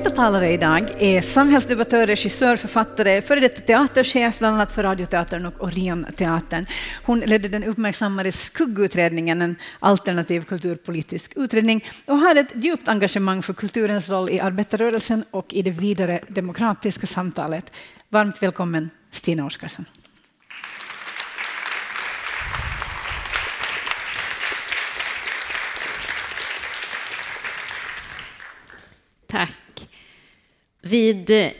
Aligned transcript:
Nästa 0.00 0.16
talare 0.16 0.52
idag 0.52 0.90
är 0.98 1.22
samhällsdebattör, 1.22 2.06
regissör, 2.06 2.56
författare, 2.56 3.22
före 3.22 3.40
detta 3.40 3.60
teaterchef 3.60 4.38
bland 4.38 4.54
annat 4.54 4.72
för 4.72 4.82
Radioteatern 4.82 5.46
och 5.46 5.62
Orienteatern. 5.62 6.66
Hon 7.04 7.20
ledde 7.20 7.48
den 7.48 7.64
uppmärksammade 7.64 8.32
Skuggutredningen, 8.32 9.42
en 9.42 9.56
alternativ 9.78 10.44
kulturpolitisk 10.44 11.32
utredning 11.36 11.84
och 12.06 12.18
har 12.18 12.36
ett 12.36 12.64
djupt 12.64 12.88
engagemang 12.88 13.42
för 13.42 13.52
kulturens 13.52 14.10
roll 14.10 14.30
i 14.30 14.40
arbetarrörelsen 14.40 15.24
och 15.30 15.54
i 15.54 15.62
det 15.62 15.70
vidare 15.70 16.20
demokratiska 16.28 17.06
samtalet. 17.06 17.72
Varmt 18.08 18.42
välkommen 18.42 18.90
Stina 19.10 19.46
Oskarsson. 19.46 19.84
Tack. 29.26 29.50
Vid 30.90 31.30
eh, 31.30 31.50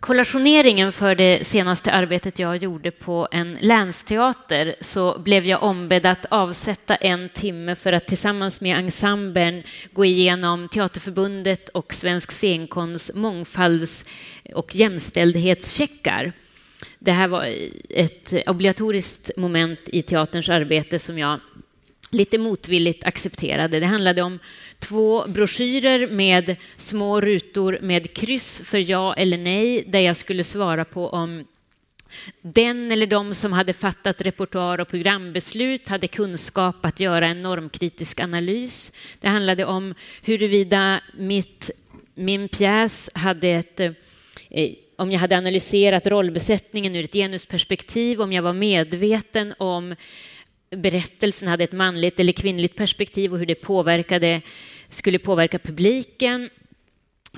kollationeringen 0.00 0.92
för 0.92 1.14
det 1.14 1.46
senaste 1.46 1.92
arbetet 1.92 2.38
jag 2.38 2.56
gjorde 2.56 2.90
på 2.90 3.28
en 3.30 3.58
länsteater 3.60 4.74
så 4.80 5.18
blev 5.18 5.46
jag 5.46 5.62
ombedd 5.62 6.06
att 6.06 6.26
avsätta 6.30 6.96
en 6.96 7.28
timme 7.28 7.74
för 7.74 7.92
att 7.92 8.06
tillsammans 8.06 8.60
med 8.60 8.76
ensemblen 8.76 9.62
gå 9.92 10.04
igenom 10.04 10.68
Teaterförbundet 10.68 11.68
och 11.68 11.94
Svensk 11.94 12.32
scenkonsts 12.32 13.14
mångfalds 13.14 14.08
och 14.54 14.74
jämställdhetscheckar. 14.74 16.32
Det 16.98 17.12
här 17.12 17.28
var 17.28 17.48
ett 17.90 18.48
obligatoriskt 18.48 19.30
moment 19.36 19.80
i 19.86 20.02
teaterns 20.02 20.48
arbete 20.48 20.98
som 20.98 21.18
jag 21.18 21.40
lite 22.10 22.38
motvilligt 22.38 23.04
accepterade. 23.04 23.80
Det 23.80 23.86
handlade 23.86 24.22
om 24.22 24.38
två 24.80 25.28
broschyrer 25.28 26.06
med 26.06 26.56
små 26.76 27.20
rutor 27.20 27.78
med 27.82 28.14
kryss 28.14 28.62
för 28.64 28.78
ja 28.78 29.14
eller 29.14 29.38
nej 29.38 29.84
där 29.86 30.00
jag 30.00 30.16
skulle 30.16 30.44
svara 30.44 30.84
på 30.84 31.08
om 31.08 31.44
den 32.42 32.92
eller 32.92 33.06
de 33.06 33.34
som 33.34 33.52
hade 33.52 33.72
fattat 33.72 34.20
repertoar 34.20 34.80
och 34.80 34.88
programbeslut 34.88 35.88
hade 35.88 36.08
kunskap 36.08 36.86
att 36.86 37.00
göra 37.00 37.26
en 37.28 37.42
normkritisk 37.42 38.20
analys. 38.20 38.92
Det 39.20 39.28
handlade 39.28 39.64
om 39.64 39.94
huruvida 40.22 41.00
mitt, 41.18 41.70
min 42.14 42.48
pjäs 42.48 43.10
hade 43.14 43.48
ett 43.48 43.80
eh, 43.80 43.92
om 44.96 45.10
jag 45.10 45.20
hade 45.20 45.38
analyserat 45.38 46.06
rollbesättningen 46.06 46.96
ur 46.96 47.04
ett 47.04 47.12
genusperspektiv, 47.12 48.20
om 48.20 48.32
jag 48.32 48.42
var 48.42 48.52
medveten 48.52 49.54
om 49.58 49.94
berättelsen 50.70 51.48
hade 51.48 51.64
ett 51.64 51.72
manligt 51.72 52.20
eller 52.20 52.32
kvinnligt 52.32 52.76
perspektiv 52.76 53.32
och 53.32 53.38
hur 53.38 53.46
det 53.46 53.54
påverkade, 53.54 54.40
skulle 54.90 55.18
påverka 55.18 55.58
publiken. 55.58 56.50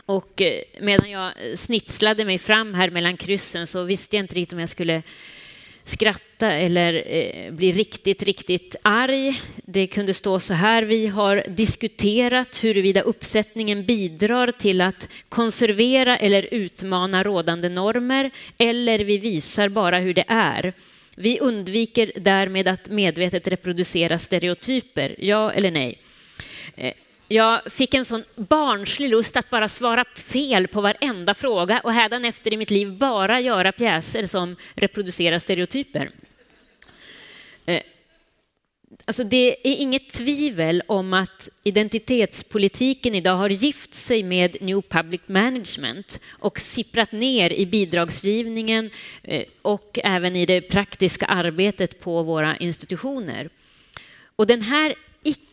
Och 0.06 0.42
eh, 0.42 0.62
medan 0.80 1.10
jag 1.10 1.26
eh, 1.26 1.56
snitslade 1.56 2.24
mig 2.24 2.38
fram 2.38 2.74
här 2.74 2.90
mellan 2.90 3.16
kryssen 3.16 3.66
så 3.66 3.84
visste 3.84 4.16
jag 4.16 4.24
inte 4.24 4.34
riktigt 4.34 4.52
om 4.52 4.60
jag 4.60 4.68
skulle 4.68 5.02
skratta 5.84 6.52
eller 6.52 7.04
eh, 7.06 7.52
bli 7.52 7.72
riktigt, 7.72 8.22
riktigt 8.22 8.76
arg. 8.82 9.40
Det 9.56 9.86
kunde 9.86 10.14
stå 10.14 10.40
så 10.40 10.54
här. 10.54 10.82
Vi 10.82 11.06
har 11.06 11.44
diskuterat 11.48 12.64
huruvida 12.64 13.00
uppsättningen 13.00 13.86
bidrar 13.86 14.50
till 14.50 14.80
att 14.80 15.08
konservera 15.28 16.16
eller 16.16 16.48
utmana 16.50 17.22
rådande 17.22 17.68
normer 17.68 18.30
eller 18.58 18.98
vi 18.98 19.18
visar 19.18 19.68
bara 19.68 19.98
hur 19.98 20.14
det 20.14 20.24
är. 20.28 20.72
Vi 21.16 21.40
undviker 21.40 22.12
därmed 22.16 22.68
att 22.68 22.88
medvetet 22.88 23.48
reproducera 23.48 24.18
stereotyper, 24.18 25.16
ja 25.18 25.52
eller 25.52 25.70
nej. 25.70 25.98
Jag 27.32 27.72
fick 27.72 27.94
en 27.94 28.04
sån 28.04 28.24
barnslig 28.36 29.10
lust 29.10 29.36
att 29.36 29.50
bara 29.50 29.68
svara 29.68 30.04
fel 30.14 30.68
på 30.68 30.80
varenda 30.80 31.34
fråga 31.34 31.80
och 31.80 31.92
hädanefter 31.92 32.52
i 32.52 32.56
mitt 32.56 32.70
liv 32.70 32.98
bara 32.98 33.40
göra 33.40 33.72
pjäser 33.72 34.26
som 34.26 34.56
reproducerar 34.74 35.38
stereotyper. 35.38 36.10
Eh, 37.66 37.82
alltså 39.04 39.24
det 39.24 39.68
är 39.68 39.80
inget 39.80 40.12
tvivel 40.12 40.82
om 40.86 41.12
att 41.12 41.48
identitetspolitiken 41.62 43.14
idag 43.14 43.36
har 43.36 43.50
gift 43.50 43.94
sig 43.94 44.22
med 44.22 44.56
New 44.60 44.82
Public 44.82 45.20
Management 45.26 46.20
och 46.28 46.60
sipprat 46.60 47.12
ner 47.12 47.52
i 47.52 47.66
bidragsgivningen 47.66 48.90
eh, 49.22 49.44
och 49.62 49.98
även 50.04 50.36
i 50.36 50.46
det 50.46 50.60
praktiska 50.60 51.26
arbetet 51.26 52.00
på 52.00 52.22
våra 52.22 52.56
institutioner. 52.56 53.48
Och 54.36 54.46
den 54.46 54.62
här 54.62 54.94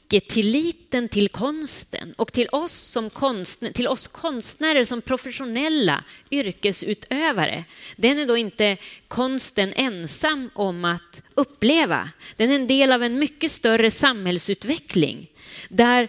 icke-tilliten 0.10 1.10
till 1.10 1.30
konsten 1.30 2.14
och 2.18 2.34
till 2.34 2.48
oss, 2.52 2.74
som 2.74 3.10
konstnär, 3.10 3.72
till 3.72 3.88
oss 3.88 4.08
konstnärer 4.08 4.84
som 4.84 5.02
professionella 5.02 6.04
yrkesutövare, 6.32 7.64
den 7.96 8.20
är 8.20 8.26
då 8.26 8.38
inte 8.38 8.78
konsten 9.08 9.74
ensam 9.76 10.50
om 10.54 10.86
att 10.86 11.22
uppleva. 11.36 12.10
Den 12.38 12.52
är 12.52 12.56
en 12.56 12.68
del 12.68 12.92
av 12.92 13.04
en 13.04 13.20
mycket 13.20 13.52
större 13.52 13.92
samhällsutveckling 13.92 15.28
där 15.70 16.08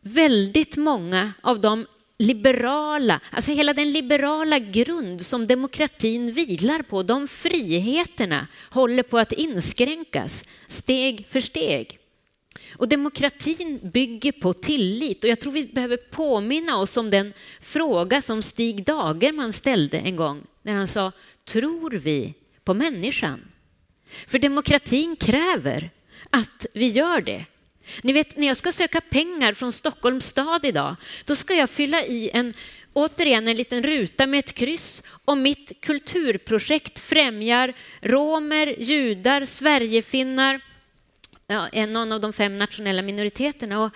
väldigt 0.00 0.76
många 0.76 1.32
av 1.40 1.60
de 1.60 1.86
liberala, 2.18 3.20
alltså 3.30 3.52
hela 3.52 3.72
den 3.72 3.92
liberala 3.92 4.58
grund 4.58 5.26
som 5.26 5.46
demokratin 5.46 6.32
vilar 6.32 6.82
på, 6.82 7.02
de 7.02 7.28
friheterna 7.28 8.46
håller 8.70 9.02
på 9.02 9.18
att 9.18 9.32
inskränkas 9.32 10.44
steg 10.68 11.26
för 11.30 11.40
steg. 11.40 11.98
Och 12.72 12.88
demokratin 12.88 13.80
bygger 13.82 14.32
på 14.32 14.52
tillit 14.52 15.24
och 15.24 15.30
jag 15.30 15.40
tror 15.40 15.52
vi 15.52 15.66
behöver 15.66 15.96
påminna 15.96 16.78
oss 16.78 16.96
om 16.96 17.10
den 17.10 17.32
fråga 17.60 18.22
som 18.22 18.42
Stig 18.42 18.84
Dagerman 18.84 19.52
ställde 19.52 19.98
en 19.98 20.16
gång 20.16 20.42
när 20.62 20.74
han 20.74 20.86
sa 20.86 21.12
tror 21.44 21.90
vi 21.90 22.34
på 22.64 22.74
människan? 22.74 23.40
För 24.26 24.38
demokratin 24.38 25.16
kräver 25.16 25.90
att 26.30 26.66
vi 26.74 26.88
gör 26.88 27.20
det. 27.20 27.44
Ni 28.02 28.12
vet, 28.12 28.36
när 28.36 28.46
jag 28.46 28.56
ska 28.56 28.72
söka 28.72 29.00
pengar 29.00 29.52
från 29.52 29.72
Stockholms 29.72 30.26
stad 30.26 30.64
idag, 30.64 30.96
då 31.24 31.36
ska 31.36 31.54
jag 31.54 31.70
fylla 31.70 32.04
i 32.04 32.30
en 32.32 32.54
återigen 32.92 33.48
en 33.48 33.56
liten 33.56 33.82
ruta 33.82 34.26
med 34.26 34.38
ett 34.38 34.52
kryss 34.52 35.02
om 35.24 35.42
mitt 35.42 35.80
kulturprojekt 35.80 36.98
främjar 36.98 37.74
romer, 38.00 38.76
judar, 38.78 39.44
sverigefinnar, 39.44 40.60
ja, 41.48 41.86
någon 41.86 42.12
av 42.12 42.20
de 42.20 42.32
fem 42.32 42.58
nationella 42.58 43.02
minoriteterna. 43.02 43.82
Och, 43.82 43.90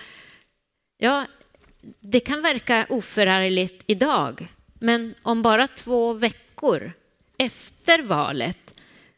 ja, 0.98 1.26
det 2.00 2.20
kan 2.20 2.42
verka 2.42 2.86
oförargligt 2.88 3.84
idag, 3.86 4.48
men 4.74 5.14
om 5.22 5.42
bara 5.42 5.68
två 5.68 6.12
veckor 6.12 6.92
efter 7.38 8.02
valet 8.02 8.74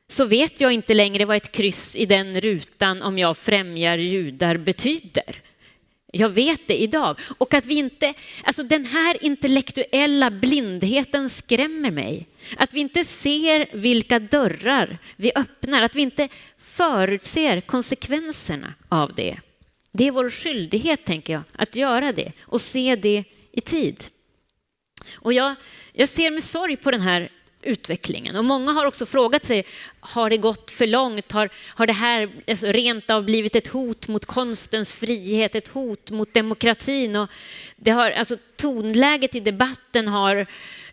så 0.08 0.24
vet 0.24 0.60
jag 0.60 0.72
inte 0.72 0.94
längre 0.94 1.24
vad 1.24 1.36
ett 1.36 1.52
kryss 1.52 1.96
i 1.96 2.06
den 2.06 2.40
rutan 2.40 3.02
om 3.02 3.18
jag 3.18 3.36
främjar 3.38 3.98
judar 3.98 4.56
betyder. 4.56 5.40
Jag 6.12 6.28
vet 6.28 6.60
det 6.66 6.82
idag. 6.82 7.20
Och 7.38 7.54
att 7.54 7.66
vi 7.66 7.74
inte, 7.74 8.14
alltså 8.44 8.62
den 8.62 8.84
här 8.84 9.24
intellektuella 9.24 10.30
blindheten 10.30 11.28
skrämmer 11.28 11.90
mig. 11.90 12.26
Att 12.56 12.74
vi 12.74 12.80
inte 12.80 13.04
ser 13.04 13.66
vilka 13.72 14.18
dörrar 14.18 14.98
vi 15.16 15.32
öppnar, 15.34 15.82
att 15.82 15.94
vi 15.94 16.02
inte 16.02 16.28
förutser 16.76 17.60
konsekvenserna 17.60 18.74
av 18.88 19.14
det. 19.14 19.40
Det 19.92 20.08
är 20.08 20.10
vår 20.10 20.30
skyldighet, 20.30 21.04
tänker 21.04 21.32
jag, 21.32 21.42
att 21.52 21.76
göra 21.76 22.12
det 22.12 22.32
och 22.40 22.60
se 22.60 22.96
det 22.96 23.24
i 23.52 23.60
tid. 23.60 24.04
Och 25.14 25.32
jag, 25.32 25.54
jag 25.92 26.08
ser 26.08 26.30
med 26.30 26.44
sorg 26.44 26.76
på 26.76 26.90
den 26.90 27.00
här 27.00 27.28
utvecklingen. 27.62 28.36
Och 28.36 28.44
många 28.44 28.72
har 28.72 28.86
också 28.86 29.06
frågat 29.06 29.44
sig, 29.44 29.64
har 30.00 30.30
det 30.30 30.36
gått 30.36 30.70
för 30.70 30.86
långt? 30.86 31.32
Har, 31.32 31.50
har 31.66 31.86
det 31.86 31.92
här 31.92 32.30
alltså, 32.48 32.66
rent 32.66 33.10
av 33.10 33.24
blivit 33.24 33.56
ett 33.56 33.68
hot 33.68 34.08
mot 34.08 34.26
konstens 34.26 34.96
frihet, 34.96 35.54
ett 35.54 35.68
hot 35.68 36.10
mot 36.10 36.34
demokratin? 36.34 37.16
Och 37.16 37.30
det 37.76 37.90
har, 37.90 38.10
alltså, 38.10 38.36
tonläget 38.56 39.34
i 39.34 39.40
debatten 39.40 40.08
har, 40.08 40.46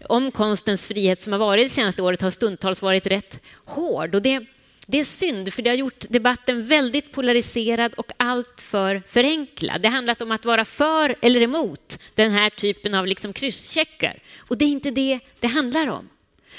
om 0.10 0.31
konstens 0.31 0.88
frihet 0.88 1.22
som 1.22 1.33
har 1.33 1.39
varit 1.39 1.66
det 1.66 1.69
senaste 1.69 2.01
året 2.01 2.22
har 2.22 2.31
stundtals 2.31 2.81
varit 2.81 3.07
rätt 3.07 3.39
hård. 3.66 4.16
Och 4.16 4.22
det, 4.22 4.45
det 4.92 5.00
är 5.00 5.04
synd, 5.04 5.54
för 5.54 5.62
det 5.62 5.70
har 5.70 5.78
gjort 5.78 6.06
debatten 6.10 6.68
väldigt 6.68 7.12
polariserad 7.12 7.94
och 7.94 8.12
alltför 8.18 9.04
förenklad. 9.08 9.82
Det 9.82 9.88
har 9.88 9.96
handlat 9.96 10.22
om 10.22 10.32
att 10.32 10.46
vara 10.46 10.66
för 10.66 11.16
eller 11.22 11.42
emot 11.42 12.00
den 12.16 12.32
här 12.32 12.50
typen 12.50 12.94
av 12.94 13.08
liksom 13.08 13.34
krysscheckar. 13.34 14.20
Och 14.38 14.58
det 14.58 14.66
är 14.66 14.70
inte 14.70 14.92
det 14.92 15.20
det 15.40 15.48
handlar 15.48 15.88
om. 15.88 16.10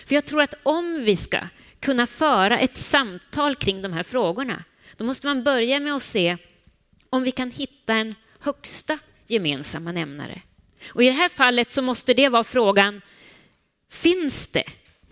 För 0.06 0.14
jag 0.14 0.24
tror 0.24 0.42
att 0.42 0.54
om 0.62 1.04
vi 1.04 1.16
ska 1.16 1.38
kunna 1.80 2.06
föra 2.06 2.58
ett 2.58 2.76
samtal 2.76 3.54
kring 3.54 3.82
de 3.82 3.92
här 3.92 4.02
frågorna, 4.02 4.64
då 4.96 5.04
måste 5.04 5.26
man 5.26 5.44
börja 5.44 5.80
med 5.80 5.94
att 5.94 6.02
se 6.02 6.36
om 7.10 7.22
vi 7.22 7.30
kan 7.30 7.50
hitta 7.50 7.94
en 7.94 8.14
högsta 8.38 8.98
gemensamma 9.26 9.92
nämnare. 9.92 10.42
Och 10.88 11.02
i 11.02 11.06
det 11.06 11.12
här 11.12 11.28
fallet 11.28 11.70
så 11.70 11.82
måste 11.82 12.14
det 12.14 12.28
vara 12.28 12.44
frågan, 12.44 13.00
finns 13.90 14.48
det 14.48 14.64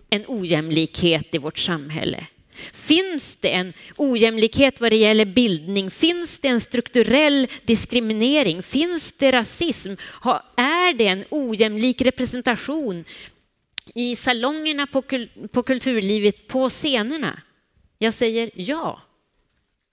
en 0.09 0.25
ojämlikhet 0.27 1.35
i 1.35 1.37
vårt 1.37 1.57
samhälle? 1.57 2.27
Finns 2.73 3.35
det 3.35 3.49
en 3.49 3.73
ojämlikhet 3.97 4.81
vad 4.81 4.91
det 4.91 4.97
gäller 4.97 5.25
bildning? 5.25 5.91
Finns 5.91 6.39
det 6.39 6.47
en 6.47 6.61
strukturell 6.61 7.47
diskriminering? 7.65 8.63
Finns 8.63 9.17
det 9.17 9.31
rasism? 9.31 9.93
Är 10.55 10.93
det 10.93 11.07
en 11.07 11.25
ojämlik 11.29 12.01
representation 12.01 13.05
i 13.95 14.15
salongerna 14.15 14.87
på 15.51 15.63
kulturlivet, 15.63 16.47
på 16.47 16.69
scenerna? 16.69 17.41
Jag 17.97 18.13
säger 18.13 18.51
ja, 18.53 19.01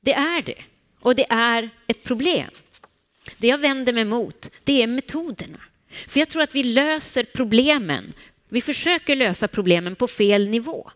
det 0.00 0.14
är 0.14 0.42
det. 0.42 0.62
Och 1.00 1.14
det 1.14 1.26
är 1.28 1.70
ett 1.86 2.02
problem. 2.02 2.50
Det 3.38 3.46
jag 3.46 3.58
vänder 3.58 3.92
mig 3.92 4.04
mot, 4.04 4.50
det 4.64 4.82
är 4.82 4.86
metoderna. 4.86 5.58
För 6.08 6.20
jag 6.20 6.28
tror 6.28 6.42
att 6.42 6.54
vi 6.54 6.62
löser 6.62 7.24
problemen, 7.24 8.12
vi 8.48 8.60
försöker 8.60 9.16
lösa 9.16 9.48
problemen 9.48 9.96
på 9.96 10.08
fel 10.08 10.48
nivå. 10.48 10.90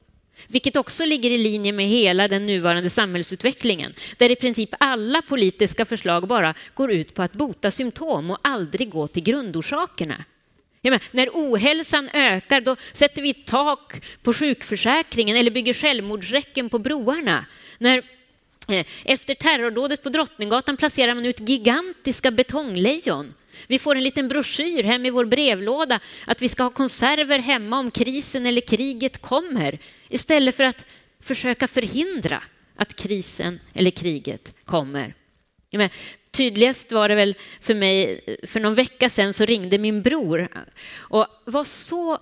Vilket 0.53 0.77
också 0.77 1.05
ligger 1.05 1.31
i 1.31 1.39
linje 1.39 1.73
med 1.73 1.87
hela 1.87 2.29
den 2.29 2.47
nuvarande 2.47 2.91
samhällsutvecklingen, 2.91 3.95
där 4.17 4.31
i 4.31 4.37
princip 4.37 4.71
alla 4.81 5.23
politiska 5.23 5.85
förslag 5.85 6.27
bara 6.27 6.55
går 6.75 6.93
ut 6.93 7.15
på 7.15 7.23
att 7.23 7.33
bota 7.33 7.71
symptom 7.71 8.31
och 8.31 8.39
aldrig 8.43 8.91
gå 8.91 9.09
till 9.09 9.23
grundorsakerna. 9.23 10.25
Menar, 10.83 11.03
när 11.11 11.29
ohälsan 11.33 12.09
ökar, 12.13 12.61
då 12.61 12.77
sätter 12.93 13.23
vi 13.23 13.35
tak 13.35 14.05
på 14.23 14.33
sjukförsäkringen 14.33 15.37
eller 15.37 15.51
bygger 15.51 15.75
självmordsräcken 15.75 16.69
på 16.69 16.79
broarna. 16.79 17.45
När 17.79 17.99
eh, 18.69 18.87
efter 19.05 19.35
terrordådet 19.35 20.03
på 20.03 20.09
Drottninggatan 20.09 20.77
placerar 20.77 21.15
man 21.15 21.27
ut 21.27 21.49
gigantiska 21.49 22.31
betonglejon. 22.31 23.35
Vi 23.67 23.79
får 23.79 23.97
en 23.97 24.05
liten 24.05 24.29
broschyr 24.29 24.83
hem 24.83 25.07
i 25.07 25.11
vår 25.11 25.25
brevlåda 25.25 26.01
att 26.27 26.43
vi 26.43 26.49
ska 26.49 26.63
ha 26.63 26.71
konserver 26.71 27.39
hemma 27.39 27.79
om 27.79 27.91
krisen 27.91 28.47
eller 28.47 28.61
kriget 28.61 29.23
kommer 29.23 29.79
istället 30.09 30.57
för 30.57 30.65
att 30.65 30.85
försöka 31.21 31.69
förhindra 31.69 32.43
att 32.77 32.97
krisen 32.97 33.61
eller 33.75 33.91
kriget 33.91 34.55
kommer. 34.65 35.15
Men, 35.71 35.91
tydligast 36.31 36.93
var 36.93 37.09
det 37.09 37.15
väl 37.15 37.35
för 37.61 37.75
mig, 37.75 38.21
för 38.47 38.61
någon 38.61 38.75
vecka 38.75 39.09
sedan 39.09 39.33
så 39.33 39.45
ringde 39.45 39.79
min 39.79 40.03
bror 40.03 40.49
och 40.95 41.27
var 41.45 41.65
så 41.65 42.19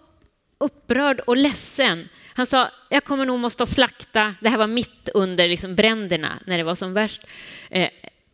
upprörd 0.59 1.21
och 1.21 1.37
ledsen 1.37 2.09
han 2.41 2.47
sa, 2.47 2.69
jag 2.89 3.05
kommer 3.05 3.27
nog 3.27 3.41
måste 3.41 3.67
slakta, 3.67 4.35
det 4.41 4.49
här 4.49 4.59
var 4.59 4.67
mitt 4.67 5.09
under 5.15 5.49
liksom 5.49 5.75
bränderna 5.75 6.39
när 6.47 6.59
det 6.59 6.65
var 6.65 6.75
som 6.75 6.95
värst. 6.95 7.23
Eh, 7.71 7.89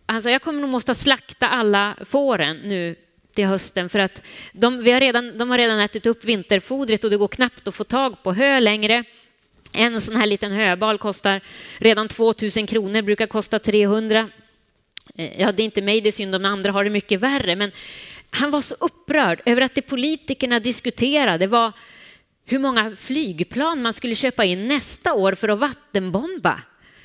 han 0.06 0.22
sa, 0.22 0.30
jag 0.30 0.42
kommer 0.42 0.60
nog 0.60 0.70
måste 0.70 0.94
slakta 0.94 1.48
alla 1.48 1.96
fåren 2.04 2.56
nu 2.56 2.96
till 3.34 3.46
hösten 3.46 3.88
för 3.88 3.98
att 3.98 4.22
de, 4.52 4.82
vi 4.84 4.90
har 4.90 5.00
redan, 5.00 5.38
de 5.38 5.50
har 5.50 5.58
redan 5.58 5.78
ätit 5.80 6.06
upp 6.06 6.24
vinterfodret 6.24 7.04
och 7.04 7.10
det 7.10 7.16
går 7.16 7.28
knappt 7.28 7.68
att 7.68 7.74
få 7.74 7.84
tag 7.84 8.22
på 8.22 8.32
hö 8.32 8.60
längre. 8.60 9.04
En 9.72 10.00
sån 10.00 10.16
här 10.16 10.26
liten 10.26 10.52
höbal 10.52 10.98
kostar 10.98 11.40
redan 11.78 12.08
2000 12.08 12.66
kronor, 12.66 13.02
brukar 13.02 13.26
kosta 13.26 13.58
300. 13.58 14.28
Eh, 15.14 15.40
ja, 15.40 15.52
det 15.52 15.62
är 15.62 15.64
inte 15.64 15.82
mig 15.82 16.00
det 16.00 16.08
är 16.08 16.12
synd 16.12 16.34
om, 16.34 16.44
andra 16.44 16.72
har 16.72 16.84
det 16.84 16.90
mycket 16.90 17.20
värre, 17.20 17.56
men 17.56 17.70
han 18.30 18.50
var 18.50 18.60
så 18.60 18.74
upprörd 18.74 19.42
över 19.44 19.62
att 19.62 19.74
det 19.74 19.82
politikerna 19.82 20.60
diskuterade 20.60 21.46
var 21.46 21.72
hur 22.44 22.58
många 22.58 22.96
flygplan 22.96 23.82
man 23.82 23.92
skulle 23.92 24.14
köpa 24.14 24.44
in 24.44 24.68
nästa 24.68 25.14
år 25.14 25.34
för 25.34 25.48
att 25.48 25.58
vattenbomba. 25.58 26.60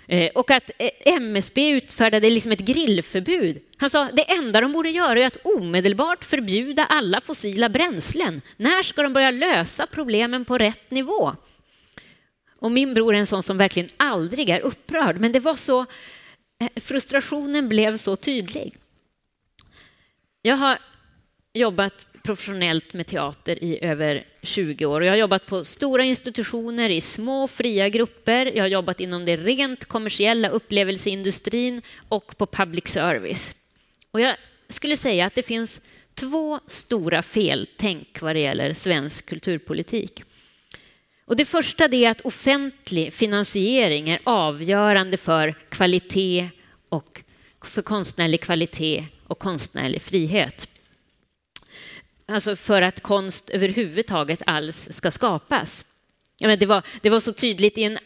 Eh, 0.07 0.31
och 0.35 0.51
att 0.51 0.71
eh, 0.77 0.89
MSB 1.05 1.69
utfärdade 1.69 2.29
liksom 2.29 2.51
ett 2.51 2.59
grillförbud. 2.59 3.61
Han 3.77 3.89
sa 3.89 4.09
det 4.13 4.31
enda 4.31 4.61
de 4.61 4.73
borde 4.73 4.89
göra 4.89 5.19
är 5.19 5.25
att 5.25 5.37
omedelbart 5.43 6.23
förbjuda 6.23 6.85
alla 6.85 7.21
fossila 7.21 7.69
bränslen. 7.69 8.41
När 8.57 8.83
ska 8.83 9.03
de 9.03 9.13
börja 9.13 9.31
lösa 9.31 9.87
problemen 9.87 10.45
på 10.45 10.57
rätt 10.57 10.91
nivå? 10.91 11.31
Och 12.59 12.71
min 12.71 12.93
bror 12.93 13.15
är 13.15 13.19
en 13.19 13.27
sån 13.27 13.43
som 13.43 13.57
verkligen 13.57 13.89
aldrig 13.97 14.49
är 14.49 14.59
upprörd, 14.59 15.19
men 15.19 15.31
det 15.31 15.39
var 15.39 15.53
så, 15.53 15.79
eh, 16.59 16.81
frustrationen 16.81 17.69
blev 17.69 17.97
så 17.97 18.15
tydlig. 18.15 18.75
Jag 20.41 20.55
har 20.55 20.77
jobbat 21.53 22.07
professionellt 22.23 22.93
med 22.93 23.07
teater 23.07 23.63
i 23.63 23.85
över 23.85 24.25
20 24.43 24.85
år. 24.85 25.03
Jag 25.03 25.11
har 25.11 25.17
jobbat 25.17 25.45
på 25.45 25.63
stora 25.63 26.03
institutioner, 26.03 26.89
i 26.89 27.01
små 27.01 27.47
fria 27.47 27.89
grupper. 27.89 28.45
Jag 28.45 28.63
har 28.63 28.67
jobbat 28.67 28.99
inom 28.99 29.25
det 29.25 29.37
rent 29.37 29.85
kommersiella 29.85 30.49
upplevelseindustrin 30.49 31.81
och 32.09 32.37
på 32.37 32.45
public 32.45 32.87
service. 32.87 33.55
Och 34.11 34.21
jag 34.21 34.35
skulle 34.69 34.97
säga 34.97 35.25
att 35.25 35.35
det 35.35 35.43
finns 35.43 35.81
två 36.13 36.59
stora 36.67 37.23
feltänk 37.23 38.21
vad 38.21 38.35
det 38.35 38.39
gäller 38.39 38.73
svensk 38.73 39.25
kulturpolitik. 39.25 40.23
Och 41.25 41.35
det 41.35 41.45
första 41.45 41.85
är 41.85 42.09
att 42.09 42.21
offentlig 42.21 43.13
finansiering 43.13 44.09
är 44.09 44.19
avgörande 44.23 45.17
för 45.17 45.55
kvalitet 45.69 46.49
och 46.89 47.23
för 47.61 47.81
konstnärlig 47.81 48.41
kvalitet 48.41 49.05
och 49.27 49.39
konstnärlig 49.39 50.01
frihet. 50.01 50.67
Alltså 52.31 52.55
för 52.55 52.81
att 52.81 53.01
konst 53.01 53.49
överhuvudtaget 53.49 54.41
alls 54.45 54.89
ska 54.91 55.11
skapas. 55.11 55.85
Ja, 56.41 56.47
men 56.47 56.59
det, 56.59 56.65
var, 56.65 56.83
det 57.01 57.09
var 57.09 57.19
så 57.19 57.33
tydligt 57.33 57.77
i 57.77 57.83
en 57.83 57.97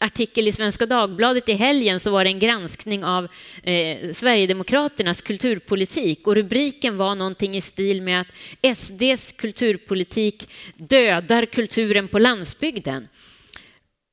artikel 0.00 0.48
i 0.48 0.52
Svenska 0.52 0.86
Dagbladet 0.86 1.48
i 1.48 1.52
helgen 1.52 2.00
så 2.00 2.10
var 2.10 2.24
det 2.24 2.30
en 2.30 2.38
granskning 2.38 3.04
av 3.04 3.24
eh, 3.62 4.12
Sverigedemokraternas 4.12 5.22
kulturpolitik 5.22 6.26
och 6.26 6.34
rubriken 6.34 6.96
var 6.96 7.14
någonting 7.14 7.56
i 7.56 7.60
stil 7.60 8.02
med 8.02 8.20
att 8.20 8.76
SDs 8.76 9.32
kulturpolitik 9.32 10.48
dödar 10.76 11.46
kulturen 11.46 12.08
på 12.08 12.18
landsbygden. 12.18 13.08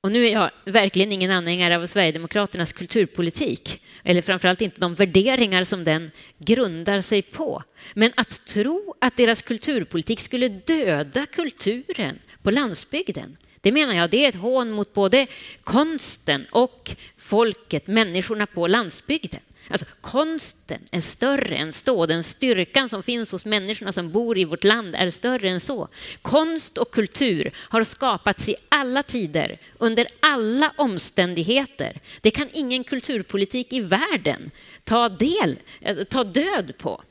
Och 0.02 0.12
nu 0.12 0.26
är 0.26 0.32
jag 0.32 0.52
verkligen 0.66 1.12
ingen 1.12 1.32
anhängare 1.32 1.78
av 1.78 1.88
Sverigedemokraternas 1.88 2.74
kulturpolitik, 2.74 3.82
eller 4.04 4.22
framförallt 4.22 4.62
inte 4.62 4.82
de 4.82 4.96
värderingar 4.96 5.64
som 5.64 5.84
den 5.84 6.12
grundar 6.38 7.02
sig 7.02 7.22
på. 7.22 7.64
Men 7.94 8.12
att 8.16 8.46
tro 8.46 8.96
att 9.02 9.18
deras 9.18 9.42
kulturpolitik 9.42 10.20
skulle 10.20 10.50
döda 10.50 11.26
kulturen 11.26 12.20
på 12.44 12.52
landsbygden, 12.52 13.38
det 13.62 13.72
menar 13.72 13.94
jag, 13.94 14.10
det 14.10 14.26
är 14.26 14.30
ett 14.30 14.36
hån 14.36 14.72
mot 14.72 14.94
både 14.94 15.28
konsten 15.64 16.46
och 16.52 16.96
folket, 17.18 17.88
människorna 17.88 18.46
på 18.46 18.68
landsbygden. 18.68 19.42
Alltså, 19.70 19.86
konsten 20.02 20.82
är 20.92 21.02
större 21.02 21.56
än 21.56 21.74
så. 21.74 22.06
Den 22.06 22.24
styrkan 22.24 22.90
som 22.90 23.04
finns 23.04 23.32
hos 23.32 23.46
människorna 23.46 23.92
som 23.92 24.12
bor 24.12 24.38
i 24.38 24.46
vårt 24.46 24.64
land 24.64 24.96
är 24.96 25.10
större 25.10 25.50
än 25.50 25.60
så. 25.60 25.88
Konst 26.22 26.78
och 26.78 26.92
kultur 26.92 27.52
har 27.56 27.84
skapats 27.84 28.50
i 28.50 28.56
alla 28.70 29.04
tider, 29.04 29.58
under 29.78 30.08
alla 30.20 30.74
omständigheter. 30.78 32.02
Det 32.22 32.32
kan 32.32 32.50
ingen 32.54 32.84
kulturpolitik 32.84 33.74
i 33.74 33.82
världen 33.82 34.52
ta, 34.84 35.10
del, 35.10 35.60
alltså, 35.86 36.06
ta 36.06 36.24
död 36.24 36.74
på. 36.78 37.02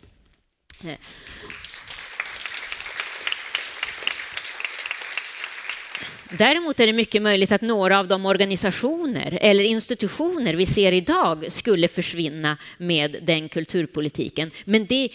Däremot 6.30 6.80
är 6.80 6.86
det 6.86 6.92
mycket 6.92 7.22
möjligt 7.22 7.52
att 7.52 7.60
några 7.60 7.98
av 7.98 8.08
de 8.08 8.26
organisationer 8.26 9.38
eller 9.40 9.64
institutioner 9.64 10.54
vi 10.54 10.66
ser 10.66 10.92
idag 10.92 11.52
skulle 11.52 11.88
försvinna 11.88 12.56
med 12.78 13.16
den 13.22 13.48
kulturpolitiken. 13.48 14.50
Men 14.64 14.86
det, 14.86 15.08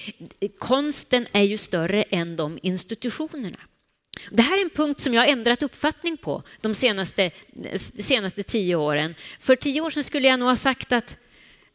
konsten 0.57 1.25
är 1.31 1.43
ju 1.43 1.57
större 1.57 2.03
än 2.03 2.35
de 2.35 2.59
institutionerna. 2.61 3.57
Det 4.31 4.41
här 4.41 4.59
är 4.59 4.63
en 4.63 4.69
punkt 4.69 5.01
som 5.01 5.13
jag 5.13 5.21
har 5.21 5.27
ändrat 5.27 5.63
uppfattning 5.63 6.17
på 6.17 6.43
de 6.61 6.75
senaste, 6.75 7.31
senaste 7.99 8.43
tio 8.43 8.75
åren. 8.75 9.15
För 9.39 9.55
tio 9.55 9.81
år 9.81 9.89
sedan 9.89 10.03
skulle 10.03 10.27
jag 10.27 10.39
nog 10.39 10.49
ha 10.49 10.55
sagt 10.55 10.91
att, 10.91 11.17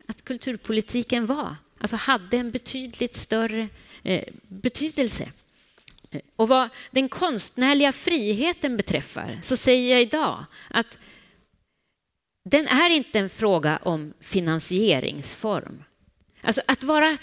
att 0.06 0.24
kulturpolitiken 0.24 1.26
var, 1.26 1.56
alltså 1.78 1.96
hade 1.96 2.36
en 2.36 2.50
betydligt 2.50 3.16
större 3.16 3.68
eh, 4.02 4.24
betydelse. 4.48 5.28
Och 6.36 6.48
vad 6.48 6.68
den 6.90 7.08
konstnärliga 7.08 7.92
friheten 7.92 8.76
beträffar 8.76 9.38
så 9.42 9.56
säger 9.56 9.90
jag 9.90 10.02
idag 10.02 10.44
att 10.70 10.98
den 12.50 12.66
är 12.66 12.90
inte 12.90 13.18
en 13.18 13.30
fråga 13.30 13.78
om 13.82 14.12
finansieringsform. 14.20 15.84
Alltså 16.42 16.62
att 16.66 16.84
vara 16.84 17.18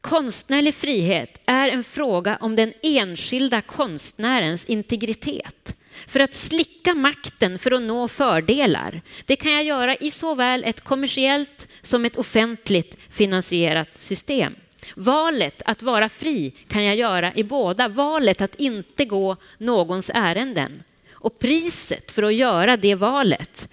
konstnärlig 0.00 0.74
frihet 0.74 1.40
är 1.46 1.68
en 1.68 1.84
fråga 1.84 2.38
om 2.40 2.56
den 2.56 2.72
enskilda 2.82 3.60
konstnärens 3.62 4.64
integritet. 4.64 5.74
För 6.06 6.20
att 6.20 6.34
slicka 6.34 6.94
makten 6.94 7.58
för 7.58 7.70
att 7.70 7.82
nå 7.82 8.08
fördelar, 8.08 9.02
det 9.26 9.36
kan 9.36 9.52
jag 9.52 9.64
göra 9.64 9.96
i 9.96 10.10
såväl 10.10 10.64
ett 10.64 10.80
kommersiellt 10.80 11.68
som 11.82 12.04
ett 12.04 12.16
offentligt 12.16 12.96
finansierat 13.10 13.94
system. 13.94 14.54
Valet 14.96 15.62
att 15.64 15.82
vara 15.82 16.08
fri 16.08 16.50
kan 16.68 16.84
jag 16.84 16.96
göra 16.96 17.34
i 17.34 17.44
båda. 17.44 17.88
Valet 17.88 18.40
att 18.40 18.54
inte 18.54 19.04
gå 19.04 19.36
någons 19.58 20.10
ärenden. 20.14 20.82
Och 21.12 21.38
priset 21.38 22.10
för 22.10 22.22
att 22.22 22.34
göra 22.34 22.76
det 22.76 22.94
valet 22.94 23.68